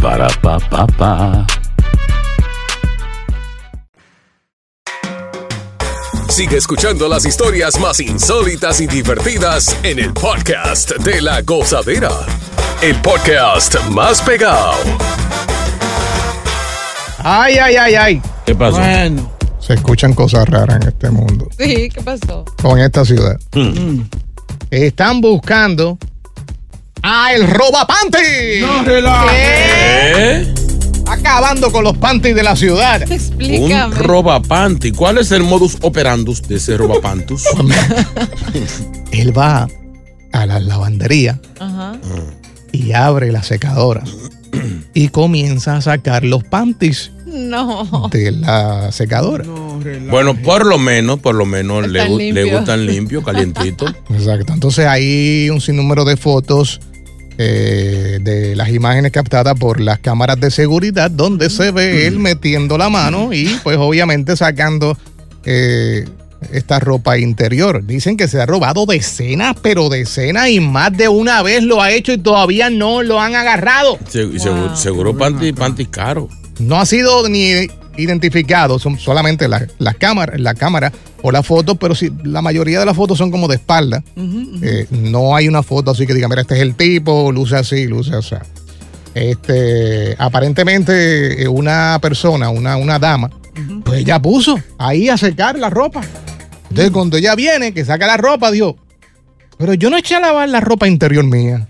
Para, 0.00 0.28
pa, 0.28 0.58
pa, 0.58 0.86
pa. 0.86 1.46
Sigue 6.28 6.56
escuchando 6.56 7.08
las 7.08 7.26
historias 7.26 7.78
más 7.78 8.00
insólitas 8.00 8.80
y 8.80 8.86
divertidas 8.86 9.76
en 9.82 9.98
el 9.98 10.12
podcast 10.14 10.92
de 10.96 11.20
la 11.20 11.42
gozadera. 11.42 12.10
El 12.80 12.96
podcast 13.02 13.78
más 13.90 14.22
pegado. 14.22 14.72
Ay, 17.24 17.56
ay, 17.58 17.76
ay, 17.76 17.94
ay. 17.94 18.22
¿Qué 18.44 18.54
pasó? 18.54 18.78
Bueno, 18.78 19.30
Se 19.58 19.74
escuchan 19.74 20.12
cosas 20.14 20.48
raras 20.48 20.76
en 20.82 20.88
este 20.88 21.10
mundo. 21.10 21.48
Sí, 21.58 21.88
¿qué 21.88 22.02
pasó? 22.02 22.44
Con 22.60 22.78
esta 22.80 23.04
ciudad. 23.04 23.38
Están 24.70 25.20
buscando 25.20 25.98
a 27.02 27.32
el 27.34 27.46
roba 27.48 27.86
panty. 27.86 28.60
No 28.60 28.82
relajes. 28.84 30.48
Acabando 31.06 31.70
con 31.70 31.84
los 31.84 31.96
panties 31.98 32.34
de 32.34 32.42
la 32.42 32.56
ciudad. 32.56 33.02
Un 33.38 33.92
robapanti. 33.94 34.92
¿Cuál 34.92 35.18
es 35.18 35.30
el 35.30 35.42
modus 35.42 35.76
operandus 35.82 36.42
de 36.42 36.56
ese 36.56 36.76
robapantus? 36.76 37.44
Él 39.12 39.36
va 39.36 39.68
a 40.32 40.46
la 40.46 40.58
lavandería 40.58 41.38
Ajá. 41.60 41.98
y 42.72 42.92
abre 42.92 43.30
la 43.30 43.42
secadora 43.42 44.02
y 44.94 45.08
comienza 45.08 45.76
a 45.76 45.80
sacar 45.80 46.24
los 46.24 46.44
panties 46.44 47.10
No. 47.26 48.08
de 48.12 48.30
la 48.32 48.92
secadora. 48.92 49.44
Bueno, 50.10 50.34
por 50.36 50.66
lo 50.66 50.78
menos, 50.78 51.18
por 51.20 51.34
lo 51.34 51.46
menos 51.46 51.88
le, 51.88 52.04
gu- 52.06 52.32
le 52.32 52.44
gustan 52.54 52.86
limpios, 52.86 53.24
calientitos. 53.24 53.92
Exacto. 54.10 54.52
Entonces 54.52 54.86
hay 54.86 55.48
un 55.50 55.60
sinnúmero 55.60 56.04
de 56.04 56.16
fotos 56.16 56.80
eh, 57.38 58.18
de 58.20 58.54
las 58.54 58.68
imágenes 58.68 59.10
captadas 59.10 59.54
por 59.58 59.80
las 59.80 59.98
cámaras 59.98 60.38
de 60.38 60.50
seguridad 60.50 61.10
donde 61.10 61.48
se 61.50 61.70
ve 61.70 62.06
él 62.06 62.18
metiendo 62.18 62.76
la 62.76 62.90
mano 62.90 63.32
y 63.32 63.58
pues 63.64 63.78
obviamente 63.78 64.36
sacando 64.36 64.96
eh, 65.44 66.04
esta 66.52 66.80
ropa 66.80 67.18
interior. 67.18 67.84
Dicen 67.86 68.16
que 68.16 68.28
se 68.28 68.40
ha 68.40 68.46
robado 68.46 68.86
decenas, 68.86 69.54
pero 69.62 69.88
decenas 69.88 70.48
y 70.48 70.60
más 70.60 70.96
de 70.96 71.08
una 71.08 71.42
vez 71.42 71.62
lo 71.62 71.80
ha 71.82 71.90
hecho 71.92 72.12
y 72.12 72.18
todavía 72.18 72.70
no 72.70 73.02
lo 73.02 73.20
han 73.20 73.34
agarrado. 73.34 73.98
Se- 74.08 74.38
seguro, 74.38 74.76
seguro 74.76 75.16
panty, 75.16 75.52
panty 75.52 75.86
caro. 75.86 76.28
No 76.58 76.80
ha 76.80 76.86
sido 76.86 77.28
ni 77.28 77.66
identificado, 77.96 78.78
son 78.78 78.98
solamente 78.98 79.48
la- 79.48 79.66
las 79.78 79.96
cámaras, 79.96 80.40
la 80.40 80.54
cámara 80.54 80.92
o 81.22 81.30
la 81.30 81.42
foto, 81.42 81.74
pero 81.76 81.94
sí, 81.94 82.10
la 82.24 82.40
mayoría 82.42 82.80
de 82.80 82.86
las 82.86 82.96
fotos 82.96 83.18
son 83.18 83.30
como 83.30 83.48
de 83.48 83.56
espalda. 83.56 84.02
Eh, 84.62 84.86
no 84.90 85.36
hay 85.36 85.46
una 85.48 85.62
foto 85.62 85.90
así 85.90 86.06
que 86.06 86.14
diga, 86.14 86.28
mira, 86.28 86.40
este 86.42 86.54
es 86.56 86.60
el 86.62 86.74
tipo, 86.74 87.30
luce 87.32 87.56
así, 87.56 87.86
luce 87.86 88.14
así. 88.16 88.34
Este, 89.14 90.16
aparentemente, 90.18 91.42
eh, 91.42 91.48
una 91.48 91.98
persona, 92.00 92.48
una, 92.50 92.76
una 92.76 92.98
dama, 92.98 93.30
pues 93.84 94.00
ella 94.00 94.20
puso 94.20 94.58
ahí 94.78 95.08
a 95.10 95.18
secar 95.18 95.58
la 95.58 95.68
ropa. 95.68 96.00
Entonces, 96.72 96.90
cuando 96.90 97.18
ella 97.18 97.34
viene, 97.34 97.74
que 97.74 97.84
saca 97.84 98.06
la 98.06 98.16
ropa, 98.16 98.50
dijo, 98.50 98.78
pero 99.58 99.74
yo 99.74 99.90
no 99.90 99.98
eché 99.98 100.14
a 100.14 100.20
lavar 100.20 100.48
la 100.48 100.60
ropa 100.60 100.88
interior 100.88 101.22
mía. 101.22 101.68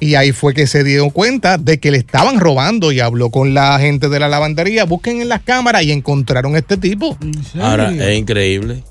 Y 0.00 0.14
ahí 0.14 0.32
fue 0.32 0.54
que 0.54 0.66
se 0.66 0.82
dio 0.84 1.10
cuenta 1.10 1.58
de 1.58 1.78
que 1.78 1.90
le 1.90 1.98
estaban 1.98 2.40
robando 2.40 2.92
y 2.92 3.00
habló 3.00 3.28
con 3.28 3.52
la 3.52 3.78
gente 3.78 4.08
de 4.08 4.18
la 4.18 4.30
lavandería. 4.30 4.84
Busquen 4.84 5.20
en 5.20 5.28
las 5.28 5.42
cámaras 5.42 5.82
y 5.82 5.92
encontraron 5.92 6.54
a 6.54 6.60
este 6.60 6.78
tipo. 6.78 7.18
Ahora, 7.60 7.92
es 7.92 8.18
increíble 8.18 8.82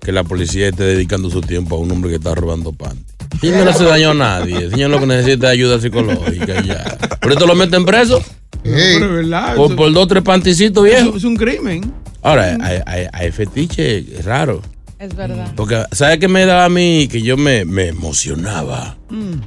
que 0.00 0.12
la 0.12 0.22
policía 0.22 0.68
esté 0.68 0.84
dedicando 0.84 1.28
su 1.28 1.40
tiempo 1.40 1.74
a 1.74 1.80
un 1.80 1.90
hombre 1.90 2.10
que 2.10 2.16
está 2.16 2.36
robando 2.36 2.72
panty. 2.72 3.02
Y 3.42 3.48
no 3.48 3.64
le 3.64 3.70
hace 3.70 3.82
daño 3.82 4.12
a 4.12 4.14
nadie. 4.14 4.58
El 4.58 4.70
señor 4.70 4.90
lo 4.90 5.00
que 5.00 5.06
necesita 5.06 5.48
es 5.48 5.54
ayuda 5.54 5.80
psicológica 5.80 6.60
y 6.62 6.68
ya. 6.68 6.98
Por 7.20 7.32
esto 7.32 7.48
lo 7.48 7.56
meten 7.56 7.84
preso. 7.84 8.22
Pero 8.62 9.06
es 9.06 9.12
verdad. 9.12 9.56
Por, 9.56 9.74
por 9.74 9.92
dos 9.92 10.06
tres 10.06 10.22
panticitos 10.22 10.86
eso 10.86 10.94
viejos. 11.02 11.16
es 11.16 11.24
un 11.24 11.36
crimen. 11.36 11.92
Ahora, 12.22 12.56
hay, 12.60 12.80
hay, 12.86 13.06
hay 13.12 13.32
fetiche 13.32 14.04
raro. 14.24 14.62
Es 14.98 15.14
verdad. 15.14 15.52
Porque, 15.54 15.84
¿sabes 15.92 16.18
qué 16.18 16.26
me 16.28 16.44
daba 16.44 16.64
a 16.64 16.68
mí? 16.68 17.08
Que 17.10 17.22
yo 17.22 17.36
me, 17.36 17.64
me 17.64 17.88
emocionaba 17.88 18.96
Mm, 19.10 19.40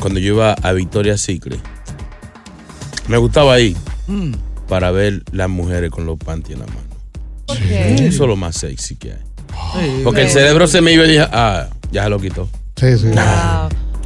cuando 0.00 0.20
yo 0.20 0.34
iba 0.34 0.52
a 0.52 0.72
Victoria's 0.72 1.20
Secret. 1.20 1.60
Me 3.08 3.16
gustaba 3.16 3.58
ir 3.60 3.76
mm. 4.06 4.32
para 4.68 4.90
ver 4.90 5.22
las 5.32 5.48
mujeres 5.48 5.90
con 5.90 6.04
los 6.06 6.18
panties 6.18 6.58
en 6.58 6.60
la 6.60 6.66
mano. 6.66 6.80
Eso 7.48 8.24
es 8.24 8.28
lo 8.28 8.36
más 8.36 8.56
sexy 8.56 8.96
que 8.96 9.12
hay. 9.12 9.18
Sí. 9.74 10.00
Porque 10.04 10.22
el 10.22 10.30
cerebro 10.30 10.66
se 10.66 10.80
me 10.80 10.92
iba 10.92 11.04
y 11.04 11.08
dije, 11.08 11.26
ah, 11.30 11.68
ya 11.90 12.04
se 12.04 12.10
lo 12.10 12.20
quitó. 12.20 12.48
Sí, 12.76 12.98
sí. 12.98 13.08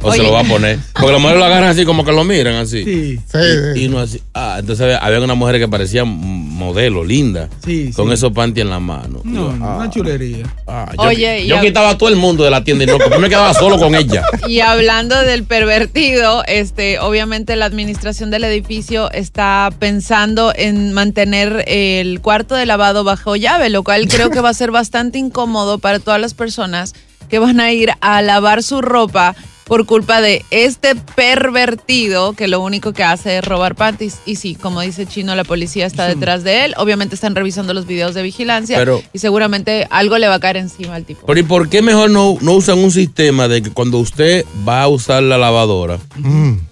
O 0.03 0.11
se 0.11 0.21
lo 0.21 0.31
va 0.31 0.41
a 0.41 0.43
poner. 0.43 0.79
Porque 0.93 1.11
las 1.11 1.21
mujeres 1.21 1.39
lo 1.39 1.45
agarran 1.45 1.69
así 1.69 1.85
como 1.85 2.05
que 2.05 2.11
lo 2.11 2.23
miran 2.23 2.55
así. 2.55 2.83
Sí. 2.85 3.37
Y, 3.75 3.85
y 3.85 3.89
no 3.89 3.99
así. 3.99 4.21
Ah, 4.33 4.46
entonces 4.59 4.81
había, 4.81 4.97
había 4.97 5.21
una 5.21 5.35
mujer 5.35 5.59
que 5.59 5.67
parecía 5.67 6.03
modelo, 6.05 7.03
linda. 7.03 7.49
Sí, 7.63 7.91
Con 7.95 8.07
sí. 8.07 8.13
esos 8.13 8.31
panties 8.33 8.63
en 8.63 8.69
la 8.69 8.79
mano. 8.79 9.21
No, 9.23 9.53
no, 9.53 9.77
una 9.77 9.89
chulería. 9.89 10.45
Ah, 10.65 10.91
yo, 10.95 11.03
Oye, 11.03 11.41
y 11.41 11.47
yo 11.47 11.59
quitaba 11.61 11.91
a 11.91 11.97
todo 11.97 12.09
el 12.09 12.15
mundo 12.15 12.43
de 12.43 12.49
la 12.49 12.63
tienda 12.63 12.83
y 12.83 12.87
no, 12.87 12.97
yo 12.97 13.19
me 13.19 13.29
quedaba 13.29 13.53
solo 13.53 13.77
con 13.77 13.95
ella. 13.95 14.23
Y 14.47 14.61
hablando 14.61 15.21
del 15.23 15.43
pervertido, 15.43 16.43
este, 16.47 16.99
obviamente 16.99 17.55
la 17.55 17.65
administración 17.65 18.31
del 18.31 18.45
edificio 18.45 19.11
está 19.11 19.69
pensando 19.77 20.53
en 20.55 20.93
mantener 20.93 21.63
el 21.67 22.21
cuarto 22.21 22.55
de 22.55 22.65
lavado 22.65 23.03
bajo 23.03 23.35
llave, 23.35 23.69
lo 23.69 23.83
cual 23.83 24.07
creo 24.07 24.29
que 24.29 24.39
va 24.39 24.49
a 24.49 24.53
ser 24.53 24.71
bastante 24.71 25.19
incómodo 25.19 25.79
para 25.79 25.99
todas 25.99 26.21
las 26.21 26.33
personas 26.33 26.95
que 27.29 27.39
van 27.39 27.59
a 27.59 27.71
ir 27.71 27.91
a 27.99 28.21
lavar 28.21 28.63
su 28.63 28.81
ropa 28.81 29.35
por 29.67 29.85
culpa 29.85 30.21
de 30.21 30.45
este 30.49 30.95
pervertido 31.15 32.33
que 32.33 32.47
lo 32.47 32.61
único 32.61 32.93
que 32.93 33.03
hace 33.03 33.37
es 33.37 33.45
robar 33.45 33.75
panties. 33.75 34.17
Y 34.25 34.35
sí, 34.37 34.55
como 34.55 34.81
dice 34.81 35.05
Chino, 35.05 35.35
la 35.35 35.43
policía 35.43 35.85
está 35.85 36.07
detrás 36.07 36.43
de 36.43 36.65
él. 36.65 36.73
Obviamente 36.77 37.15
están 37.15 37.35
revisando 37.35 37.73
los 37.73 37.85
videos 37.85 38.13
de 38.13 38.23
vigilancia 38.23 38.77
Pero- 38.77 39.01
y 39.13 39.19
seguramente 39.19 39.87
algo 39.89 40.17
le 40.17 40.27
va 40.27 40.35
a 40.35 40.39
caer 40.39 40.57
encima 40.57 40.95
al 40.95 41.03
tipo. 41.05 41.25
Pero 41.25 41.39
¿y 41.39 41.43
por 41.43 41.69
qué 41.69 41.81
mejor 41.81 42.09
no, 42.09 42.37
no 42.41 42.53
usan 42.53 42.79
un 42.79 42.91
sistema 42.91 43.47
de 43.47 43.61
que 43.61 43.69
cuando 43.71 43.97
usted 43.99 44.45
va 44.67 44.83
a 44.83 44.87
usar 44.87 45.21
la 45.23 45.37
lavadora, 45.37 45.99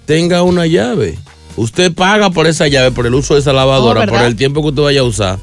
tenga 0.06 0.42
una 0.44 0.66
llave? 0.66 1.18
Usted 1.58 1.94
paga 1.94 2.30
por 2.32 2.48
esa 2.48 2.68
llave, 2.68 2.92
por 2.92 3.06
el 3.08 3.14
uso 3.14 3.34
de 3.36 3.40
esa 3.40 3.54
lavadora, 3.54 4.04
Oh, 4.04 4.08
por 4.08 4.22
el 4.24 4.36
tiempo 4.36 4.62
que 4.62 4.68
usted 4.70 4.82
vaya 4.84 5.00
a 5.00 5.04
usar. 5.04 5.40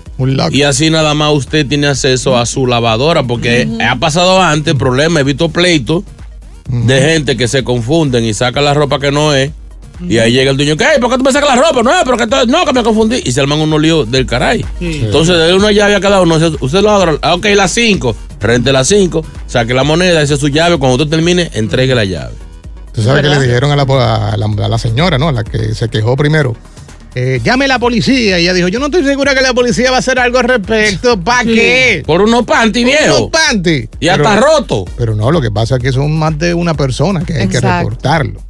Y 0.50 0.62
así 0.62 0.90
nada 0.90 1.14
más 1.14 1.32
usted 1.32 1.66
tiene 1.66 1.86
acceso 1.86 2.36
a 2.36 2.44
su 2.44 2.66
lavadora, 2.66 3.22
porque 3.22 3.66
ha 3.86 3.96
pasado 3.96 4.40
antes 4.42 4.74
problemas, 4.74 5.22
he 5.22 5.24
visto 5.24 5.48
pleitos 5.48 6.04
de 6.68 7.01
gente 7.01 7.37
que 7.37 7.48
se 7.48 7.64
confunden 7.64 8.25
y 8.25 8.35
saca 8.35 8.61
la 8.61 8.75
ropa 8.75 8.98
que 8.98 9.11
no 9.11 9.35
es. 9.35 9.51
Y 10.09 10.18
ahí 10.18 10.33
llega 10.33 10.51
el 10.51 10.57
dueño, 10.57 10.77
¿qué? 10.77 10.87
¿Por 11.01 11.11
qué 11.11 11.16
tú 11.18 11.22
me 11.22 11.31
sacas 11.33 11.55
la 11.55 11.62
ropa? 11.62 11.83
No, 11.85 11.92
pero 12.05 12.16
que 12.16 12.27
no, 12.51 12.64
que 12.64 12.72
me 12.72 12.83
confundí. 12.83 13.20
Y 13.25 13.31
se 13.31 13.40
arman 13.40 13.61
unos 13.61 13.81
líos 13.81 14.11
del 14.11 14.27
caray. 14.27 14.64
Sí. 14.81 15.03
Entonces, 15.05 15.37
de 15.38 15.55
una 15.55 15.70
llave 15.70 15.94
a 15.94 16.01
cada 16.01 16.20
uno. 16.20 16.37
Usted- 16.61 16.81
lo 16.81 16.90
agarra, 16.90 17.18
ah, 17.22 17.35
ok, 17.35 17.46
las 17.55 17.70
cinco. 17.72 18.16
Rente 18.40 18.72
las 18.72 18.88
cinco, 18.88 19.25
saque 19.46 19.72
la 19.75 19.85
moneda, 19.85 20.20
esa 20.20 20.35
es 20.35 20.40
su 20.40 20.48
llave. 20.48 20.77
Cuando 20.79 20.96
usted 21.05 21.09
termine, 21.14 21.51
entregue 21.55 21.94
la 21.94 22.05
llave. 22.05 22.33
Tú 22.92 23.01
sabes 23.03 23.22
que 23.22 23.29
¿Verdad? 23.29 23.40
le 23.42 23.46
dijeron 23.46 23.70
a 23.70 23.77
la, 23.77 23.83
a 23.85 24.37
la- 24.37 24.64
a 24.64 24.68
la 24.68 24.79
señora, 24.79 25.18
¿no? 25.18 25.29
A 25.29 25.33
la 25.33 25.44
que 25.44 25.72
se 25.75 25.88
quejó 25.88 26.16
primero. 26.16 26.57
Eh, 27.14 27.40
llame 27.44 27.66
a 27.66 27.68
la 27.68 27.79
policía. 27.79 28.38
Y 28.38 28.44
ella 28.44 28.55
dijo, 28.55 28.68
yo 28.68 28.79
no 28.79 28.87
estoy 28.87 29.05
segura 29.05 29.35
que 29.35 29.40
la 29.42 29.53
policía 29.53 29.90
va 29.90 29.96
a 29.96 30.01
hacer 30.01 30.18
algo 30.18 30.38
al 30.38 30.44
respecto. 30.44 31.20
¿Para 31.20 31.44
qué? 31.44 32.03
Por 32.07 32.22
unos 32.22 32.44
panty 32.44 32.85
Unos 32.85 32.98
viejos. 32.98 33.31
panties. 33.31 33.88
Y 34.01 34.09
hasta 34.09 34.37
roto. 34.37 34.85
Pero 34.96 35.14
no, 35.14 35.31
lo 35.31 35.40
que 35.40 35.51
pasa 35.51 35.77
es 35.77 35.83
que 35.83 35.92
son 35.92 36.16
más 36.18 36.38
de 36.38 36.55
una 36.55 36.75
persona 36.75 37.25
que 37.25 37.35
hay 37.35 37.48
que 37.48 37.61
reportarlo. 37.61 38.40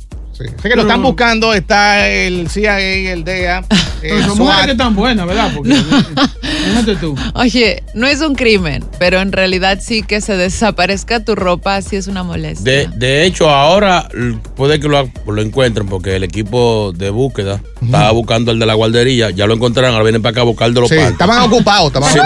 Sí. 0.43 0.55
Sé 0.63 0.69
que 0.69 0.77
lo 0.77 0.83
están 0.83 1.03
buscando, 1.03 1.55
está 1.55 2.09
el 2.09 2.49
CIA, 2.49 2.81
el 3.13 3.25
DEA. 3.25 3.65
Pero 4.01 4.17
el 4.17 4.25
son 4.25 4.39
mujeres 4.39 4.65
que 4.65 4.73
están 4.73 4.97
buenas, 4.97 5.27
¿verdad? 5.27 5.53
Porque, 5.55 5.75
fíjate 5.75 6.97
tú. 6.97 7.15
Oye, 7.35 7.85
no 7.95 8.09
es 8.09 8.21
un 8.21 8.35
crimen, 8.35 8.85
pero 8.99 9.21
en 9.21 9.31
realidad 9.31 9.79
sí 9.81 10.03
que 10.03 10.21
se 10.21 10.37
desaparezca 10.37 11.25
tu 11.25 11.37
ropa, 11.37 11.81
sí 11.83 11.95
es 11.95 12.09
una 12.09 12.25
molestia. 12.25 12.65
De, 12.65 12.89
de 12.97 13.25
hecho, 13.25 13.49
ahora 13.49 14.09
puede 14.57 14.81
que 14.81 14.89
lo, 14.89 15.09
lo 15.27 15.41
encuentren 15.41 15.87
porque 15.87 16.17
el 16.17 16.25
equipo 16.25 16.93
de 16.97 17.11
búsqueda 17.11 17.61
estaba 17.81 18.11
buscando 18.11 18.51
el 18.51 18.59
de 18.59 18.67
la 18.67 18.75
guardería. 18.75 19.31
Ya 19.31 19.47
lo 19.47 19.55
encontraron, 19.55 19.93
ahora 19.93 20.03
vienen 20.03 20.21
para 20.21 20.33
acá 20.33 20.41
a 20.41 20.45
buscar 20.45 20.67
el 20.69 20.75
de 20.75 20.81
los 20.81 20.91
Sí, 20.91 20.97
estaban 20.97 21.41
ocupados. 21.43 21.87
Estaban 21.87 22.13
Sí, 22.13 22.19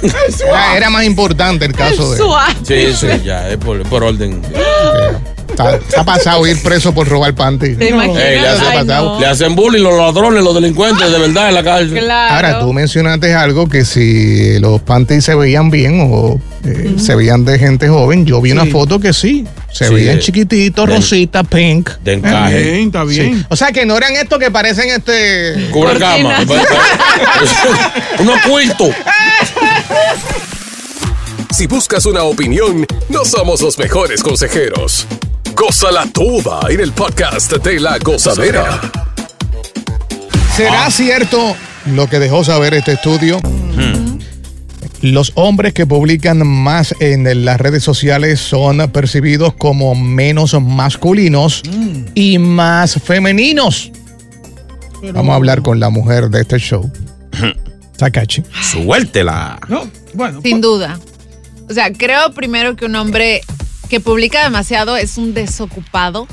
busy. 0.00 0.44
era, 0.46 0.76
era 0.76 0.90
más 0.90 1.04
importante 1.04 1.64
el 1.64 1.72
caso 1.72 2.12
de. 2.12 2.18
SWAT. 2.18 2.56
Sí, 2.62 2.92
sí, 2.94 3.08
ya, 3.24 3.48
es 3.48 3.56
por, 3.56 3.82
por 3.88 4.04
orden. 4.04 4.40
Está, 5.50 5.76
está 5.76 6.04
pasado 6.04 6.46
ir 6.46 6.60
preso 6.62 6.92
por 6.94 7.06
robar 7.08 7.34
panties. 7.34 7.76
¿Te 7.78 7.88
imaginas? 7.90 8.22
Ey, 8.22 8.40
le, 8.40 8.48
Ay, 8.48 8.56
hacen, 8.78 8.86
no. 8.86 9.20
le 9.20 9.26
hacen 9.26 9.54
bullying 9.54 9.82
los 9.82 9.94
ladrones, 9.96 10.42
los 10.42 10.54
delincuentes, 10.54 11.10
de 11.10 11.18
verdad, 11.18 11.48
en 11.48 11.54
la 11.54 11.62
cárcel. 11.64 11.98
Claro. 11.98 12.34
Ahora, 12.36 12.60
tú 12.60 12.72
mencionaste 12.72 13.34
algo 13.34 13.68
que 13.68 13.84
si 13.84 14.58
los 14.60 14.80
panties 14.82 15.24
se 15.24 15.34
veían 15.34 15.70
bien 15.70 16.08
o 16.10 16.40
eh, 16.64 16.94
se 16.98 17.14
veían 17.14 17.44
de 17.44 17.58
gente 17.58 17.88
joven, 17.88 18.24
yo 18.26 18.40
vi 18.40 18.52
una 18.52 18.64
foto 18.66 19.00
que 19.00 19.12
sí, 19.12 19.44
se 19.72 19.88
Sí, 19.88 19.94
veían 19.94 20.18
chiquititos, 20.20 20.86
de- 20.88 20.94
rosita, 20.96 21.42
pink. 21.44 21.90
De 22.04 22.14
Está 22.14 22.28
encaje. 22.28 22.62
bien, 22.62 22.86
está 22.86 23.04
bien. 23.04 23.38
Sí. 23.40 23.46
O 23.50 23.56
sea, 23.56 23.72
que 23.72 23.84
no 23.86 23.96
eran 23.96 24.12
estos 24.16 24.38
que 24.38 24.50
parecen 24.50 24.88
este... 24.90 25.68
Cubre 25.72 25.98
cama. 25.98 26.38
Unos 28.18 28.40
cuiltos. 28.42 28.90
Si 31.56 31.66
buscas 31.66 32.06
una 32.06 32.22
opinión, 32.22 32.86
no 33.08 33.24
somos 33.24 33.60
los 33.60 33.78
mejores 33.78 34.22
consejeros. 34.22 35.06
Gózala 35.54 36.06
toda 36.12 36.60
en 36.70 36.80
el 36.80 36.92
podcast 36.92 37.52
de 37.52 37.80
la 37.80 37.98
gozadera. 37.98 38.80
¿Será 40.56 40.90
cierto 40.90 41.54
lo 41.86 42.08
que 42.08 42.18
dejó 42.18 42.44
saber 42.44 42.74
este 42.74 42.92
estudio? 42.92 43.40
Los 45.02 45.32
hombres 45.34 45.72
que 45.72 45.86
publican 45.86 46.46
más 46.46 46.94
en 47.00 47.44
las 47.44 47.58
redes 47.60 47.82
sociales 47.82 48.38
son 48.40 48.78
percibidos 48.90 49.54
como 49.54 49.94
menos 49.94 50.54
masculinos 50.60 51.62
y 52.14 52.38
más 52.38 53.00
femeninos. 53.02 53.90
Vamos 55.14 55.32
a 55.32 55.36
hablar 55.36 55.62
con 55.62 55.80
la 55.80 55.88
mujer 55.90 56.28
de 56.28 56.42
este 56.42 56.58
show. 56.58 56.90
Takachi. 57.96 58.42
Suéltela. 58.62 59.58
Bueno, 60.14 60.40
Sin 60.42 60.60
duda. 60.60 60.98
O 61.68 61.72
sea, 61.72 61.92
creo 61.92 62.32
primero 62.32 62.76
que 62.76 62.84
un 62.84 62.96
hombre 62.96 63.42
que 63.90 64.00
publica 64.00 64.44
demasiado 64.44 64.96
es 64.96 65.18
un 65.18 65.34
desocupado. 65.34 66.28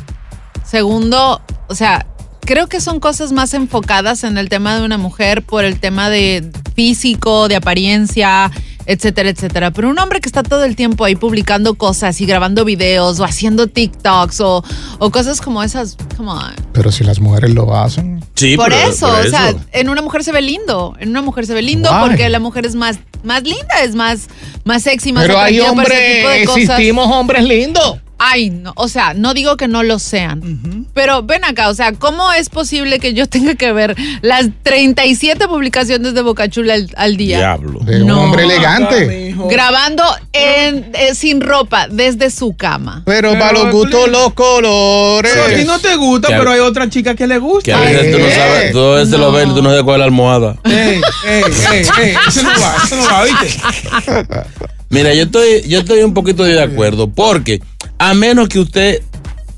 Segundo, 0.63 1.41
o 1.67 1.76
sea, 1.76 2.06
creo 2.41 2.67
que 2.67 2.80
son 2.80 3.00
cosas 3.00 3.32
más 3.32 3.54
enfocadas 3.56 4.24
en 4.24 4.38
el 4.38 4.48
tema 4.48 4.78
de 4.78 4.86
una 4.86 5.00
mujer 5.00 5.41
por 5.41 5.65
el 5.65 5.80
tema 5.80 6.10
de 6.10 6.50
físico, 6.76 7.48
de 7.48 7.56
apariencia, 7.56 8.52
etcétera, 8.88 9.30
etcétera. 9.30 9.71
Pero 9.71 9.89
un 9.89 10.00
hombre 10.00 10.19
que 10.21 10.28
está 10.30 10.41
todo 10.41 10.63
el 10.63 10.76
tiempo 10.76 11.06
ahí 11.06 11.15
publicando 11.15 11.76
cosas 11.76 12.19
y 12.21 12.26
grabando 12.26 12.65
videos 12.65 13.19
o 13.19 13.26
haciendo 13.26 13.67
TikToks 13.67 14.41
o, 14.41 14.63
o 15.00 15.12
cosas 15.12 15.39
como 15.41 15.62
esas, 15.62 15.97
come 16.17 16.32
on. 16.32 16.54
Pero 16.73 16.91
si 16.91 17.04
las 17.04 17.19
mujeres 17.19 17.54
lo 17.54 17.76
hacen. 17.78 18.23
Sí, 18.36 18.56
por 18.58 18.69
pero- 18.69 18.89
eso, 18.89 19.08
por 19.08 19.26
o 19.26 19.30
sea, 19.30 19.50
eso. 19.50 19.60
en 19.73 19.89
una 19.89 20.02
mujer 20.02 20.23
se 20.23 20.32
ve 20.32 20.41
lindo, 20.41 20.95
en 21.00 21.10
una 21.10 21.21
mujer 21.21 21.45
se 21.45 21.54
ve 21.54 21.62
lindo 21.62 21.89
Guay. 21.89 22.08
porque 22.08 22.30
la 22.30 22.39
mujer 22.39 22.65
es 22.65 22.76
más, 22.76 22.97
más 23.23 23.43
linda, 23.43 23.84
es 23.84 23.93
más, 23.93 24.28
más 24.63 24.84
sexy, 24.84 25.12
más 25.12 25.26
Pero 25.28 25.39
hay 25.39 25.60
hombres, 25.60 26.45
cosas. 26.45 26.58
existimos 26.62 27.08
hombres 27.12 27.43
lindos. 27.43 27.97
Ay, 28.19 28.49
no, 28.49 28.73
o 28.75 28.88
sea, 28.88 29.13
no 29.13 29.34
digo 29.36 29.58
que 29.58 29.67
no 29.67 29.84
lo 29.84 29.99
sean, 29.99 30.88
pero 30.95 31.21
ven 31.21 31.45
acá, 31.45 31.69
o 31.69 31.73
sea, 31.75 31.91
¿cómo 31.93 32.32
es 32.34 32.49
posible 32.49 32.99
que 32.99 33.13
yo 33.13 33.27
tenga 33.27 33.53
que 33.56 33.71
ver 33.73 33.95
las 34.21 34.49
37 34.63 35.47
publicaciones 35.47 36.15
de 36.15 36.21
Bocachula 36.23 36.73
al, 36.73 36.89
al 36.97 37.15
día? 37.15 37.38
Diablo. 37.38 37.80
De 37.82 38.01
un 38.01 38.08
No. 38.08 38.23
hombre 38.23 38.43
elegante. 38.45 39.36
Grabando 39.49 40.03
en, 40.34 40.89
eh, 40.95 41.13
sin 41.13 41.41
ropa 41.41 41.88
desde 41.89 42.32
su 42.32 42.56
cama. 42.58 43.03
Pero, 43.06 43.30
Pero 43.34 43.39
para 43.39 43.53
los 43.53 43.71
gustos, 43.71 44.10
los 44.10 44.34
colores. 44.34 45.32
Pero 45.34 45.45
a 45.45 45.60
ti 45.60 45.65
no 45.65 45.77
te 45.80 45.95
gusta, 45.95 46.30
Que 46.30 46.34
pero 46.36 46.51
hay 46.51 46.60
otra 46.60 46.89
chica 46.89 47.13
que 47.15 47.27
le 47.27 47.36
Que 47.36 47.39
gusta. 47.39 47.77
a 47.77 47.82
veces 47.82 48.12
tú 48.12 48.19
no 48.19 48.30
sabes, 48.30 48.71
tú 48.71 48.80
a 48.80 48.95
veces 48.95 49.19
lo 49.19 49.32
ves 49.32 49.47
y 49.47 49.49
tú 49.53 49.62
no 49.62 49.69
sabes 49.69 49.84
cuál 49.84 49.95
es 49.95 49.99
la 49.99 50.06
almohada. 50.06 50.56
Ey, 50.63 51.01
ey, 51.25 51.43
ey, 51.71 51.86
ey, 52.01 52.15
eso 52.27 52.41
no 52.41 52.49
va, 52.49 52.75
eso 52.84 52.95
no 52.95 53.03
va, 53.06 53.23
¿viste? 53.25 54.67
Mira, 54.89 55.13
yo 55.13 55.23
estoy, 55.23 55.63
yo 55.67 55.80
estoy 55.80 56.01
un 56.01 56.13
poquito 56.13 56.43
de 56.43 56.62
acuerdo, 56.63 57.10
porque 57.10 57.62
a 58.00 58.14
menos 58.14 58.48
que 58.50 58.60
usted 58.60 59.02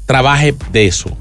trabaje 0.05 0.55
de 0.71 0.87
eso, 0.87 1.15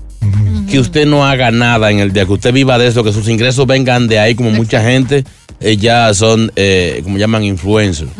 que 0.70 0.78
usted 0.78 1.06
no 1.06 1.24
haga 1.26 1.50
nada 1.50 1.90
en 1.90 1.98
el 2.00 2.12
día, 2.12 2.24
que 2.26 2.32
usted 2.32 2.52
viva 2.52 2.78
de 2.78 2.86
eso, 2.88 3.02
que 3.04 3.12
sus 3.12 3.28
ingresos 3.28 3.66
vengan 3.66 4.08
de 4.08 4.18
ahí, 4.18 4.34
como 4.34 4.50
mucha 4.50 4.82
gente 4.82 5.24
eh, 5.60 5.76
ya 5.76 6.12
son, 6.14 6.52
eh, 6.56 7.00
como 7.02 7.18
llaman, 7.18 7.42
influencers. 7.44 8.10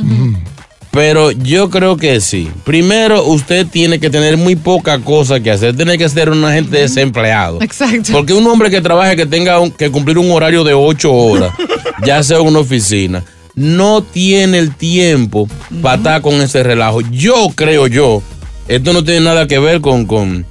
Pero 0.90 1.30
yo 1.30 1.68
creo 1.70 1.96
que 1.96 2.20
sí. 2.20 2.48
Primero, 2.64 3.24
usted 3.26 3.66
tiene 3.66 4.00
que 4.00 4.08
tener 4.10 4.36
muy 4.36 4.56
poca 4.56 4.98
cosa 4.98 5.38
que 5.38 5.50
hacer. 5.50 5.76
Tiene 5.76 5.98
que 5.98 6.08
ser 6.08 6.30
un 6.30 6.42
agente 6.44 6.78
desempleado. 6.78 7.60
Exacto. 7.62 8.10
Porque 8.12 8.32
un 8.32 8.46
hombre 8.46 8.70
que 8.70 8.80
trabaje, 8.80 9.14
que 9.14 9.26
tenga 9.26 9.60
un- 9.60 9.70
que 9.70 9.90
cumplir 9.90 10.18
un 10.18 10.30
horario 10.32 10.64
de 10.64 10.72
ocho 10.74 11.12
horas, 11.12 11.52
ya 12.04 12.22
sea 12.22 12.38
en 12.38 12.46
una 12.46 12.60
oficina, 12.60 13.22
no 13.54 14.02
tiene 14.02 14.58
el 14.58 14.74
tiempo 14.74 15.46
para 15.82 15.96
estar 15.98 16.22
con 16.22 16.34
ese 16.40 16.62
relajo. 16.62 17.02
Yo 17.12 17.48
creo 17.54 17.86
yo, 17.86 18.22
esto 18.68 18.92
no 18.92 19.02
tiene 19.04 19.20
nada 19.20 19.46
que 19.46 19.58
ver 19.58 19.80
con, 19.80 20.04
con, 20.06 20.44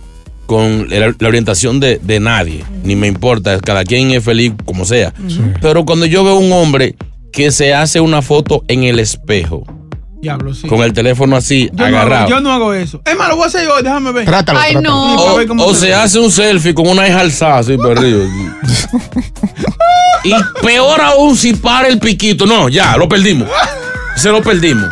con 0.45 0.87
la, 0.89 1.13
la 1.17 1.27
orientación 1.27 1.79
de, 1.79 1.99
de 2.01 2.19
nadie, 2.19 2.63
ni 2.83 2.95
me 2.95 3.07
importa, 3.07 3.59
cada 3.59 3.83
quien 3.83 4.11
es 4.11 4.23
feliz 4.23 4.53
como 4.65 4.85
sea. 4.85 5.13
Pero 5.61 5.85
cuando 5.85 6.05
yo 6.05 6.23
veo 6.23 6.35
un 6.37 6.51
hombre 6.51 6.95
que 7.31 7.51
se 7.51 7.73
hace 7.73 7.99
una 7.99 8.21
foto 8.21 8.63
en 8.67 8.83
el 8.83 8.99
espejo, 8.99 9.63
Diablo, 10.19 10.51
sí. 10.55 10.67
con 10.67 10.81
el 10.81 10.93
teléfono 10.93 11.35
así 11.35 11.69
Yo 11.71 11.77
no, 11.77 11.85
agarrado. 11.85 12.21
hago, 12.23 12.29
yo 12.31 12.39
no 12.41 12.51
hago 12.51 12.73
eso. 12.73 13.01
Es 13.05 13.15
más, 13.15 13.29
lo 13.29 13.35
voy 13.35 13.43
a 13.45 13.47
hacer 13.47 13.67
yo, 13.67 13.77
déjame 13.83 14.11
ver. 14.11 14.25
Trátalo, 14.25 14.59
Ay, 14.59 14.71
trátalo. 14.73 15.15
no. 15.15 15.35
Ver 15.35 15.47
O, 15.59 15.73
se 15.75 15.87
ve. 15.87 15.93
hace 15.93 16.17
un 16.17 16.31
selfie 16.31 16.73
con 16.73 16.87
una 16.87 17.07
hija 17.07 17.19
alzada 17.19 17.59
así 17.59 17.73
arriba. 17.73 18.25
y 20.23 20.33
peor 20.63 21.01
aún 21.01 21.37
si 21.37 21.53
para 21.53 21.87
el 21.87 21.99
piquito. 21.99 22.47
No, 22.47 22.67
ya, 22.67 22.97
lo 22.97 23.07
perdimos. 23.07 23.47
Se 24.15 24.29
lo 24.29 24.41
perdimos. 24.41 24.87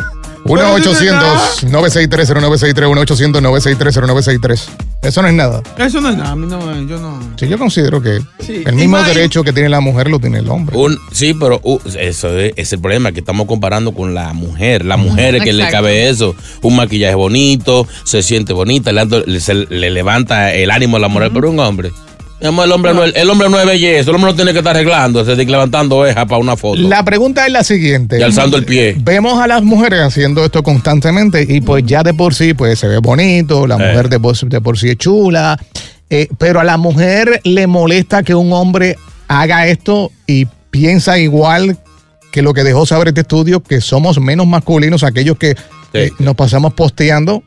1-800-963-0963, 0.46 3.06
1-800-963-0963. 3.06 4.60
Eso 5.02 5.22
no 5.22 5.28
es 5.28 5.34
nada. 5.34 5.62
Eso 5.78 6.00
no 6.00 6.08
es 6.10 6.16
nada, 6.16 6.32
a 6.32 6.36
mí 6.36 6.46
no, 6.46 6.58
yo 6.86 6.98
no. 6.98 7.20
Sí, 7.38 7.48
yo 7.48 7.58
considero 7.58 8.00
que 8.02 8.20
Sí. 8.40 8.62
el 8.66 8.74
mismo 8.74 8.98
derecho 9.02 9.44
que 9.44 9.52
tiene 9.52 9.68
la 9.68 9.80
mujer 9.80 10.08
lo 10.10 10.18
tiene 10.18 10.38
el 10.38 10.48
hombre. 10.50 10.76
Un- 10.76 10.98
sí, 11.12 11.34
pero 11.34 11.60
uh, 11.62 11.78
eso 11.98 12.36
es, 12.38 12.52
es 12.56 12.72
el 12.72 12.80
problema 12.80 13.12
que 13.12 13.20
estamos 13.20 13.46
comparando 13.46 13.92
con 13.92 14.14
la 14.14 14.32
mujer. 14.32 14.84
La 14.84 14.96
mujer 14.96 15.36
es 15.36 15.42
que 15.44 15.52
le 15.52 15.68
cabe 15.68 16.08
eso. 16.08 16.34
Un 16.62 16.76
maquillaje 16.76 17.14
bonito, 17.14 17.86
se 18.04 18.22
siente 18.22 18.52
bonita, 18.52 18.92
le, 18.92 19.04
le- 19.26 19.40
se- 19.40 19.54
le 19.54 19.90
levanta 19.90 20.52
el 20.54 20.70
ánimo 20.70 20.96
a 20.96 21.00
la 21.00 21.08
mujer. 21.08 21.30
Pero 21.32 21.50
un 21.50 21.60
hombre. 21.60 21.92
Mi 22.40 22.46
amor, 22.48 22.66
El 22.66 22.72
hombre, 22.72 22.94
no, 22.94 23.04
es- 23.04 23.14
el 23.16 23.30
hombre 23.30 23.48
no 23.48 23.58
es 23.58 23.66
belleza, 23.66 24.10
el 24.10 24.16
hombre 24.16 24.30
no 24.32 24.36
tiene 24.36 24.52
que 24.52 24.58
estar 24.58 24.74
arreglando, 24.76 25.24
se 25.24 25.34
levantando 25.36 25.96
oreja 25.96 26.26
para 26.26 26.38
una 26.40 26.56
foto 26.56 26.80
La 26.80 27.04
pregunta 27.04 27.46
es 27.46 27.52
la 27.52 27.64
siguiente. 27.64 28.18
y 28.18 28.22
alzando 28.22 28.56
el 28.56 28.64
pie. 28.64 28.94
Vemos 28.98 29.38
a 29.40 29.46
las 29.46 29.62
mujeres 29.62 30.00
haciendo 30.00 30.44
esto 30.44 30.62
constantemente 30.62 31.46
y 31.48 31.60
pues 31.60 31.84
ya 31.86 32.02
de 32.02 32.12
por 32.14 32.34
sí 32.34 32.52
pues 32.54 32.78
se 32.78 32.88
ve 32.88 32.98
bonito, 32.98 33.66
la 33.66 33.76
Eh. 33.76 33.88
mujer 33.90 34.08
de 34.08 34.20
por, 34.20 34.36
de 34.36 34.60
por 34.60 34.78
sí 34.78 34.90
es 34.90 34.96
chula, 34.98 35.58
eh, 36.10 36.28
pero 36.38 36.60
a 36.60 36.64
la 36.64 36.76
mujer 36.76 37.40
le 37.44 37.66
molesta 37.66 38.22
que 38.22 38.34
un 38.34 38.52
hombre 38.52 38.96
haga 39.28 39.66
esto 39.66 40.12
y 40.26 40.46
piensa 40.70 41.18
igual 41.18 41.78
que 42.30 42.42
lo 42.42 42.52
que 42.52 42.64
dejó 42.64 42.84
saber 42.84 43.08
este 43.08 43.22
estudio, 43.22 43.60
que 43.62 43.80
somos 43.80 44.20
menos 44.20 44.46
masculinos 44.46 45.02
aquellos 45.04 45.38
que 45.38 45.56
eh, 45.94 46.10
nos 46.18 46.34
pasamos 46.34 46.74
posteando. 46.74 47.36
O 47.36 47.42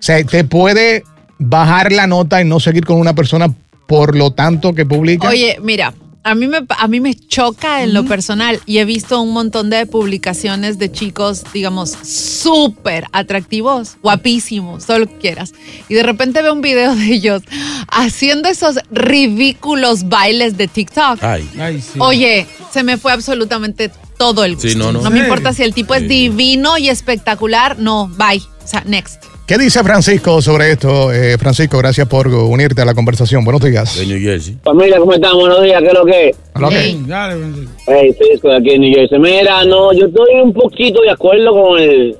sea, 0.00 0.22
te 0.22 0.44
puede 0.44 1.02
bajar 1.38 1.90
la 1.92 2.06
nota 2.06 2.42
y 2.42 2.44
no 2.44 2.60
seguir 2.60 2.84
con 2.84 2.98
una 3.00 3.14
persona 3.14 3.48
por 3.86 4.16
lo 4.16 4.30
tanto 4.32 4.74
que 4.74 4.86
publica. 4.86 5.28
Oye, 5.28 5.58
mira, 5.62 5.94
a 6.24 6.34
mí 6.34 6.46
me, 6.46 6.64
a 6.68 6.88
mí 6.88 7.00
me 7.00 7.14
choca 7.14 7.82
en 7.82 7.92
lo 7.92 8.06
personal 8.06 8.58
y 8.64 8.78
he 8.78 8.86
visto 8.86 9.20
un 9.20 9.32
montón 9.32 9.68
de 9.68 9.84
publicaciones 9.84 10.78
de 10.78 10.90
chicos, 10.90 11.44
digamos, 11.52 11.90
súper 11.90 13.04
atractivos, 13.12 13.98
guapísimos, 14.02 14.86
todo 14.86 15.00
lo 15.00 15.06
que 15.06 15.18
quieras. 15.18 15.52
Y 15.88 15.94
de 15.94 16.02
repente 16.02 16.40
veo 16.40 16.54
un 16.54 16.62
video 16.62 16.96
de 16.96 17.12
ellos 17.12 17.42
haciendo 17.88 18.48
esos 18.48 18.78
ridículos 18.90 20.08
bailes 20.08 20.56
de 20.56 20.66
TikTok. 20.66 21.22
Ay. 21.22 21.48
Ay, 21.58 21.82
sí. 21.82 21.98
Oye, 21.98 22.46
se 22.72 22.82
me 22.82 22.96
fue 22.96 23.12
absolutamente 23.12 23.90
todo 24.16 24.44
el 24.44 24.54
gusto. 24.54 24.70
Sí, 24.70 24.76
no, 24.76 24.92
no. 24.92 25.02
me 25.10 25.18
¿En 25.18 25.24
importa 25.24 25.52
si 25.52 25.62
el 25.62 25.74
tipo 25.74 25.94
es 25.94 26.08
divino 26.08 26.78
y 26.78 26.88
espectacular. 26.88 27.78
No, 27.78 28.08
bye. 28.08 28.38
O 28.38 28.66
sea, 28.66 28.82
next. 28.86 29.33
¿Qué 29.46 29.58
dice 29.58 29.84
Francisco 29.84 30.40
sobre 30.40 30.70
esto? 30.70 31.12
Eh, 31.12 31.36
Francisco, 31.36 31.76
gracias 31.76 32.08
por 32.08 32.28
unirte 32.28 32.80
a 32.80 32.86
la 32.86 32.94
conversación. 32.94 33.44
Buenos 33.44 33.62
días. 33.62 33.98
De 33.98 34.06
New 34.06 34.18
Jersey. 34.18 34.56
Familia, 34.62 34.98
¿cómo 34.98 35.12
están? 35.12 35.36
Buenos 35.36 35.62
días, 35.62 35.82
¿qué 35.82 35.86
es 35.88 35.92
lo 35.92 36.04
que 36.06 36.28
es? 36.30 36.36
Hey. 36.70 37.04
Dale, 37.06 37.36
Francisco. 37.36 37.72
Hey, 37.86 38.16
Cisco 38.18 38.48
de 38.48 38.56
aquí 38.56 38.70
en 38.70 38.80
New 38.80 38.94
Jersey. 38.94 39.18
Mira, 39.18 39.62
no, 39.66 39.92
yo 39.92 40.06
estoy 40.06 40.40
un 40.42 40.54
poquito 40.54 41.02
de 41.02 41.10
acuerdo 41.10 41.52
con 41.52 41.78
el 41.78 42.16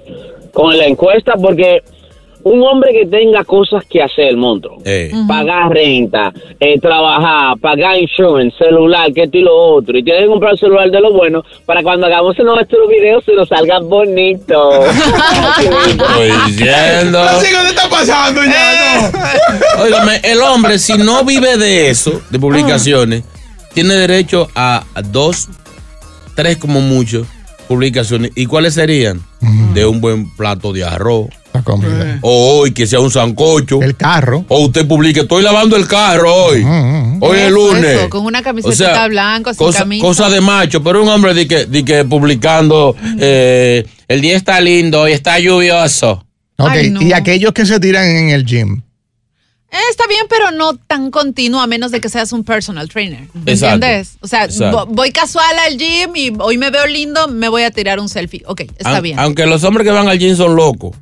con 0.53 0.77
la 0.77 0.85
encuesta 0.85 1.33
porque 1.41 1.83
un 2.45 2.63
hombre 2.63 2.93
que 2.93 3.07
tenga 3.07 3.43
cosas 3.45 3.85
que 3.89 4.03
hacer, 4.03 4.37
monstruo. 4.37 4.79
Eh. 4.85 5.11
Pagar 5.27 5.71
renta, 5.73 6.33
eh, 6.61 6.79
trabajar, 6.79 7.59
pagar 7.59 7.99
insurance, 7.99 8.57
celular, 8.59 9.13
que 9.13 9.23
esto 9.25 9.39
y 9.39 9.43
lo 9.43 9.57
otro. 9.57 9.97
Y 9.97 10.03
tiene 10.03 10.21
que 10.21 10.27
comprar 10.27 10.53
un 10.53 10.59
celular 10.59 10.91
de 10.91 11.01
lo 11.01 11.13
bueno 11.13 11.43
para 11.65 11.83
cuando 11.83 12.07
hagamos 12.07 12.37
nuestros 12.39 12.89
videos 12.89 13.25
se 13.25 13.33
nos 13.33 13.49
salgan 13.49 13.89
bonitos. 13.89 14.85
Estoy 15.89 16.31
diciendo. 16.47 17.23
Francisco, 17.25 17.59
¿qué 17.63 17.69
está 17.69 17.89
pasando 17.89 18.43
ya? 18.45 19.11
No. 19.77 19.83
Óigame, 19.83 20.21
el 20.23 20.41
hombre, 20.43 20.79
si 20.79 20.99
no 20.99 21.25
vive 21.25 21.57
de 21.57 21.89
eso, 21.89 22.21
de 22.31 22.39
publicaciones, 22.39 23.25
tiene 23.73 23.95
derecho 23.95 24.49
a 24.55 24.85
a 24.95 25.03
dos, 25.03 25.49
tres 26.35 26.59
como 26.59 26.81
mucho 26.81 27.27
publicaciones. 27.69 28.33
¿Y 28.35 28.47
cuáles 28.47 28.75
serían? 28.75 29.23
De 29.73 29.87
un 29.87 30.01
buen 30.01 30.31
plato 30.37 30.73
de 30.73 30.85
arroz. 30.85 31.29
La 31.55 31.62
comida. 31.62 32.19
O 32.21 32.59
hoy 32.59 32.73
que 32.73 32.85
sea 32.85 32.99
un 32.99 33.12
sancocho. 33.12 33.81
El 33.81 33.97
carro. 33.97 34.45
O 34.49 34.64
usted 34.64 34.87
publique, 34.88 35.21
estoy 35.21 35.40
lavando 35.45 35.77
el 35.77 35.87
carro 35.87 36.35
hoy. 36.35 36.64
Hoy 37.21 37.38
es 37.38 37.51
lunes. 37.53 37.85
eso, 37.85 38.11
con 38.11 38.27
una 38.27 38.43
camiseta 38.43 39.07
blanca, 39.07 39.55
sin 39.55 39.64
cosa, 39.64 39.79
camisa. 39.79 40.05
cosa 40.05 40.31
de 40.31 40.40
macho, 40.40 40.83
pero 40.83 41.01
un 41.01 41.09
hombre 41.09 41.33
de 41.33 41.47
que, 41.47 41.67
de 41.67 41.85
que 41.85 42.05
publicando 42.05 42.97
eh, 43.21 43.87
el 44.09 44.21
día 44.21 44.37
está 44.37 44.61
lindo, 44.61 45.03
hoy 45.03 45.12
está 45.12 45.38
lluvioso. 45.38 46.27
Ok, 46.59 46.69
Ay, 46.71 46.90
no. 46.90 47.01
y 47.01 47.12
aquellos 47.12 47.53
que 47.53 47.64
se 47.64 47.79
tiran 47.79 48.05
en 48.05 48.31
el 48.31 48.45
gym. 48.45 48.83
Eh, 49.71 49.77
está 49.90 50.09
bien, 50.09 50.27
pero 50.29 50.51
no 50.51 50.77
tan 50.77 51.12
continuo 51.12 51.61
a 51.61 51.69
menos 51.69 51.93
de 51.93 52.01
que 52.01 52.09
seas 52.09 52.33
un 52.33 52.43
personal 52.43 52.88
trainer. 52.88 53.29
¿Me 53.33 53.53
Exacto. 53.53 53.75
entiendes? 53.77 54.17
O 54.21 54.27
sea, 54.27 54.45
Exacto. 54.47 54.87
voy 54.87 55.12
casual 55.12 55.57
al 55.69 55.79
gym 55.79 56.17
y 56.17 56.33
hoy 56.40 56.59
me 56.59 56.71
veo 56.71 56.87
lindo, 56.88 57.29
me 57.29 57.49
voy 57.49 57.62
a 57.62 57.71
tirar 57.71 58.01
un 58.01 58.09
selfie. 58.09 58.43
Ok, 58.47 58.62
está 58.77 59.01
bien. 59.01 59.19
Aunque 59.21 59.47
los 59.47 59.62
hombres 59.62 59.85
que 59.85 59.93
van 59.93 60.09
al 60.09 60.19
gym 60.19 60.37
son 60.37 60.57
locos. 60.57 60.97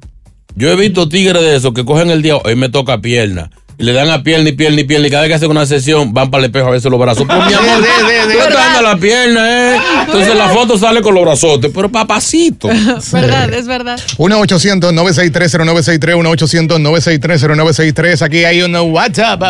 Yo 0.55 0.71
he 0.71 0.77
visto 0.77 1.09
tigres 1.09 1.43
de 1.43 1.57
esos 1.57 1.73
que 1.73 1.83
cogen 1.85 2.11
el 2.11 2.21
día, 2.23 2.37
hoy 2.37 2.55
me 2.57 2.69
toca 2.69 2.99
pierna. 2.99 3.51
Y 3.79 3.85
le 3.85 3.95
dan 3.95 4.11
a 4.11 4.23
pierna 4.23 4.51
y 4.51 4.53
pierna 4.53 4.83
y 4.83 4.85
pierna. 4.85 5.07
Y 5.07 5.11
cada 5.11 5.23
vez 5.23 5.31
que 5.31 5.35
hacen 5.37 5.51
una 5.51 5.65
sesión, 5.65 6.13
van 6.13 6.31
para 6.31 6.45
el 6.45 6.51
espejo 6.51 6.69
a 6.69 6.73
verse 6.73 6.91
los 6.91 7.01
brazos. 7.01 7.25
Pues 7.27 7.39
mi 7.47 7.55
amor, 7.55 7.83
tú 8.31 8.39
estás 8.39 8.83
la 8.83 8.97
pierna, 8.97 9.75
¿eh? 9.75 9.79
Entonces 10.07 10.37
la 10.37 10.49
foto 10.51 10.77
sale 10.79 11.01
con 11.01 11.15
los 11.15 11.25
brazotes. 11.25 11.71
Pero 11.75 11.89
papacito. 11.91 12.69
verdad, 13.13 13.51
es 13.53 13.67
verdad. 13.67 13.99
1-800-963-0963, 14.19 16.17
1-800-963-0963. 16.17 18.23
Aquí 18.23 18.45
hay 18.45 18.61
un 18.63 18.77
WhatsApp. 18.77 19.43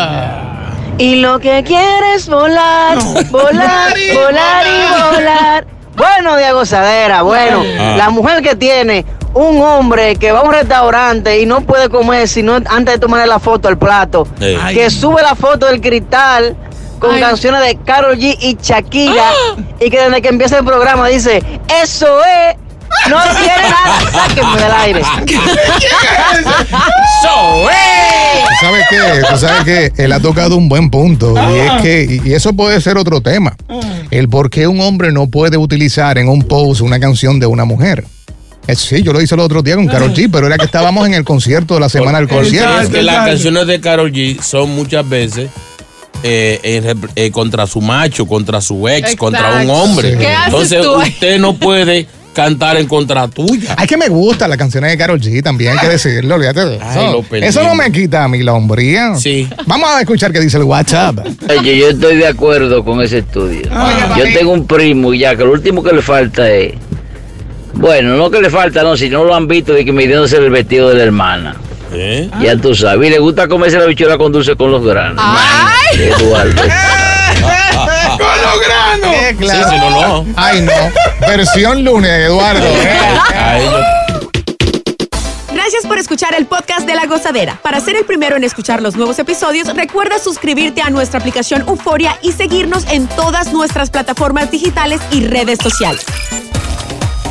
Y 0.97 1.15
lo 1.15 1.39
que 1.39 1.63
quieres 1.65 2.27
volar, 2.27 2.97
volar, 3.29 3.93
volar 4.13 4.65
y 4.67 5.15
volar. 5.15 5.67
Bueno, 5.95 6.35
de 6.37 6.51
gozadera, 6.53 7.21
bueno, 7.21 7.63
Ah. 7.79 7.95
la 7.97 8.09
mujer 8.09 8.41
que 8.41 8.55
tiene 8.55 9.05
un 9.33 9.61
hombre 9.61 10.15
que 10.15 10.31
va 10.31 10.39
a 10.39 10.43
un 10.43 10.53
restaurante 10.53 11.39
y 11.39 11.45
no 11.45 11.61
puede 11.61 11.89
comer 11.89 12.27
sino 12.27 12.55
antes 12.55 12.95
de 12.95 12.99
tomarle 12.99 13.27
la 13.27 13.39
foto 13.39 13.67
al 13.67 13.77
plato. 13.77 14.27
Ay. 14.39 14.75
que 14.75 14.89
sube 14.89 15.21
la 15.21 15.35
foto 15.35 15.65
del 15.65 15.81
cristal 15.81 16.55
con 16.99 17.19
canciones 17.19 17.61
de 17.61 17.75
Karol 17.83 18.17
G 18.17 18.37
y 18.39 18.57
Shakira 18.61 19.31
y 19.79 19.89
que 19.89 19.99
desde 19.99 20.21
que 20.21 20.29
empieza 20.29 20.59
el 20.59 20.65
programa 20.65 21.09
dice, 21.09 21.43
eso 21.83 22.07
es, 22.23 22.55
no 23.09 23.17
tiene 23.21 23.69
nada, 23.69 24.11
sáquenme 24.27 24.61
del 24.61 24.71
aire. 24.71 25.01
¿Tú 28.47 28.65
sabes 28.65 28.85
qué? 28.89 29.21
¿Tú 29.29 29.37
sabes 29.37 29.63
qué? 29.65 29.91
Él 30.03 30.11
ha 30.13 30.19
tocado 30.19 30.55
un 30.55 30.69
buen 30.69 30.89
punto. 30.89 31.33
Y 31.51 31.59
es 31.59 31.81
que, 31.81 32.21
y 32.23 32.33
eso 32.33 32.53
puede 32.53 32.79
ser 32.81 32.97
otro 32.97 33.21
tema. 33.21 33.55
El 34.11 34.29
por 34.29 34.49
qué 34.49 34.67
un 34.67 34.79
hombre 34.79 35.11
no 35.11 35.27
puede 35.27 35.57
utilizar 35.57 36.17
en 36.17 36.29
un 36.29 36.43
post 36.43 36.81
una 36.81 36.99
canción 36.99 37.39
de 37.39 37.47
una 37.47 37.65
mujer. 37.65 38.05
Eh, 38.67 38.75
sí, 38.75 39.01
yo 39.03 39.11
lo 39.11 39.21
hice 39.21 39.35
el 39.35 39.41
otro 39.41 39.61
día 39.61 39.75
con 39.75 39.87
Carol 39.87 40.13
G, 40.13 40.29
pero 40.31 40.47
era 40.47 40.57
que 40.57 40.65
estábamos 40.65 41.05
en 41.05 41.13
el 41.13 41.23
concierto 41.25 41.73
de 41.73 41.79
la 41.81 41.89
semana 41.89 42.19
del 42.19 42.29
concierto. 42.29 42.81
Es 42.81 42.89
que 42.89 43.01
las 43.03 43.27
canciones 43.27 43.67
de 43.67 43.81
Carol 43.81 44.11
G 44.11 44.41
son 44.41 44.69
muchas 44.71 45.07
veces 45.07 45.49
eh, 46.23 46.93
eh, 47.15 47.31
contra 47.31 47.67
su 47.67 47.81
macho, 47.81 48.25
contra 48.25 48.61
su 48.61 48.87
ex, 48.87 48.99
Exacto. 48.99 49.17
contra 49.25 49.61
un 49.61 49.69
hombre. 49.69 50.17
¿Qué 50.17 50.27
haces 50.27 50.45
Entonces 50.47 50.81
tú 50.81 50.95
ahí? 50.95 51.09
usted 51.09 51.39
no 51.39 51.55
puede 51.55 52.07
cantar 52.33 52.77
en 52.77 52.87
contra 52.87 53.27
tuya. 53.27 53.75
Ay, 53.77 53.85
que 53.85 53.97
me 53.97 54.07
gusta 54.07 54.47
las 54.47 54.57
canciones 54.57 54.91
de 54.91 54.97
Carol 54.97 55.19
G, 55.19 55.43
también 55.43 55.73
hay 55.73 55.79
que 55.79 55.89
decirlo, 55.89 56.35
olvídate 56.35 56.65
de 56.65 56.75
eso. 56.77 56.85
Ay, 56.87 57.11
lo 57.11 57.21
perdí. 57.21 57.45
eso 57.45 57.63
no 57.63 57.75
me 57.75 57.91
quita 57.91 58.23
a 58.23 58.27
mí 58.29 58.41
la 58.41 58.53
hombría. 58.53 59.15
Sí. 59.15 59.47
Vamos 59.67 59.89
a 59.89 59.99
escuchar 59.99 60.31
qué 60.31 60.39
dice 60.39 60.57
el 60.57 60.63
WhatsApp. 60.63 61.19
Oye, 61.59 61.77
yo 61.77 61.89
estoy 61.89 62.15
de 62.15 62.27
acuerdo 62.27 62.83
con 62.85 63.01
ese 63.01 63.19
estudio. 63.19 63.63
yo 64.17 64.23
tengo 64.33 64.51
un 64.51 64.65
primo 64.65 65.13
ya 65.13 65.35
que 65.35 65.43
lo 65.43 65.51
último 65.51 65.83
que 65.83 65.93
le 65.93 66.01
falta 66.01 66.49
es. 66.49 66.73
Bueno, 67.73 68.15
no 68.15 68.29
que 68.29 68.41
le 68.41 68.49
falta, 68.49 68.83
no, 68.83 68.95
si 68.95 69.09
no 69.09 69.23
lo 69.23 69.35
han 69.35 69.47
visto 69.47 69.73
de 69.73 69.83
que 69.83 69.91
midiéndose 69.91 70.37
el 70.37 70.49
vestido 70.49 70.89
de 70.89 70.95
la 70.95 71.03
hermana. 71.03 71.55
Ya 72.39 72.57
tú 72.57 72.73
sabes. 72.73 73.07
Y 73.07 73.11
le 73.11 73.19
gusta 73.19 73.47
comerse 73.47 73.77
la 73.77 73.85
bichuela 73.85 74.17
con 74.17 74.31
dulce 74.31 74.55
con 74.55 74.71
los 74.71 74.83
granos. 74.83 75.23
Eduardo. 75.93 76.61
¡Con 78.17 78.27
los 78.41 78.59
granos! 78.67 79.15
Sí, 79.39 79.63
si 79.69 79.77
no, 79.77 79.89
no. 79.89 80.25
Ay, 80.35 80.61
no. 80.61 81.27
Versión 81.27 81.83
lunes, 81.83 82.11
Eduardo. 82.11 82.65
Gracias 85.53 85.85
por 85.87 85.97
escuchar 85.97 86.33
el 86.35 86.45
podcast 86.45 86.85
de 86.87 86.95
La 86.95 87.05
Gozadera. 87.05 87.59
Para 87.61 87.79
ser 87.79 87.95
el 87.95 88.05
primero 88.05 88.35
en 88.35 88.43
escuchar 88.43 88.81
los 88.81 88.95
nuevos 88.95 89.17
episodios, 89.19 89.73
recuerda 89.75 90.19
suscribirte 90.19 90.81
a 90.81 90.89
nuestra 90.89 91.19
aplicación 91.19 91.63
Euforia 91.67 92.17
y 92.21 92.31
seguirnos 92.31 92.85
en 92.91 93.07
todas 93.07 93.53
nuestras 93.53 93.89
plataformas 93.89 94.51
digitales 94.51 94.99
y 95.11 95.25
redes 95.25 95.59
sociales. 95.61 96.05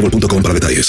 boostmobile.com 0.00 0.42
para 0.42 0.54
detalles. 0.54 0.88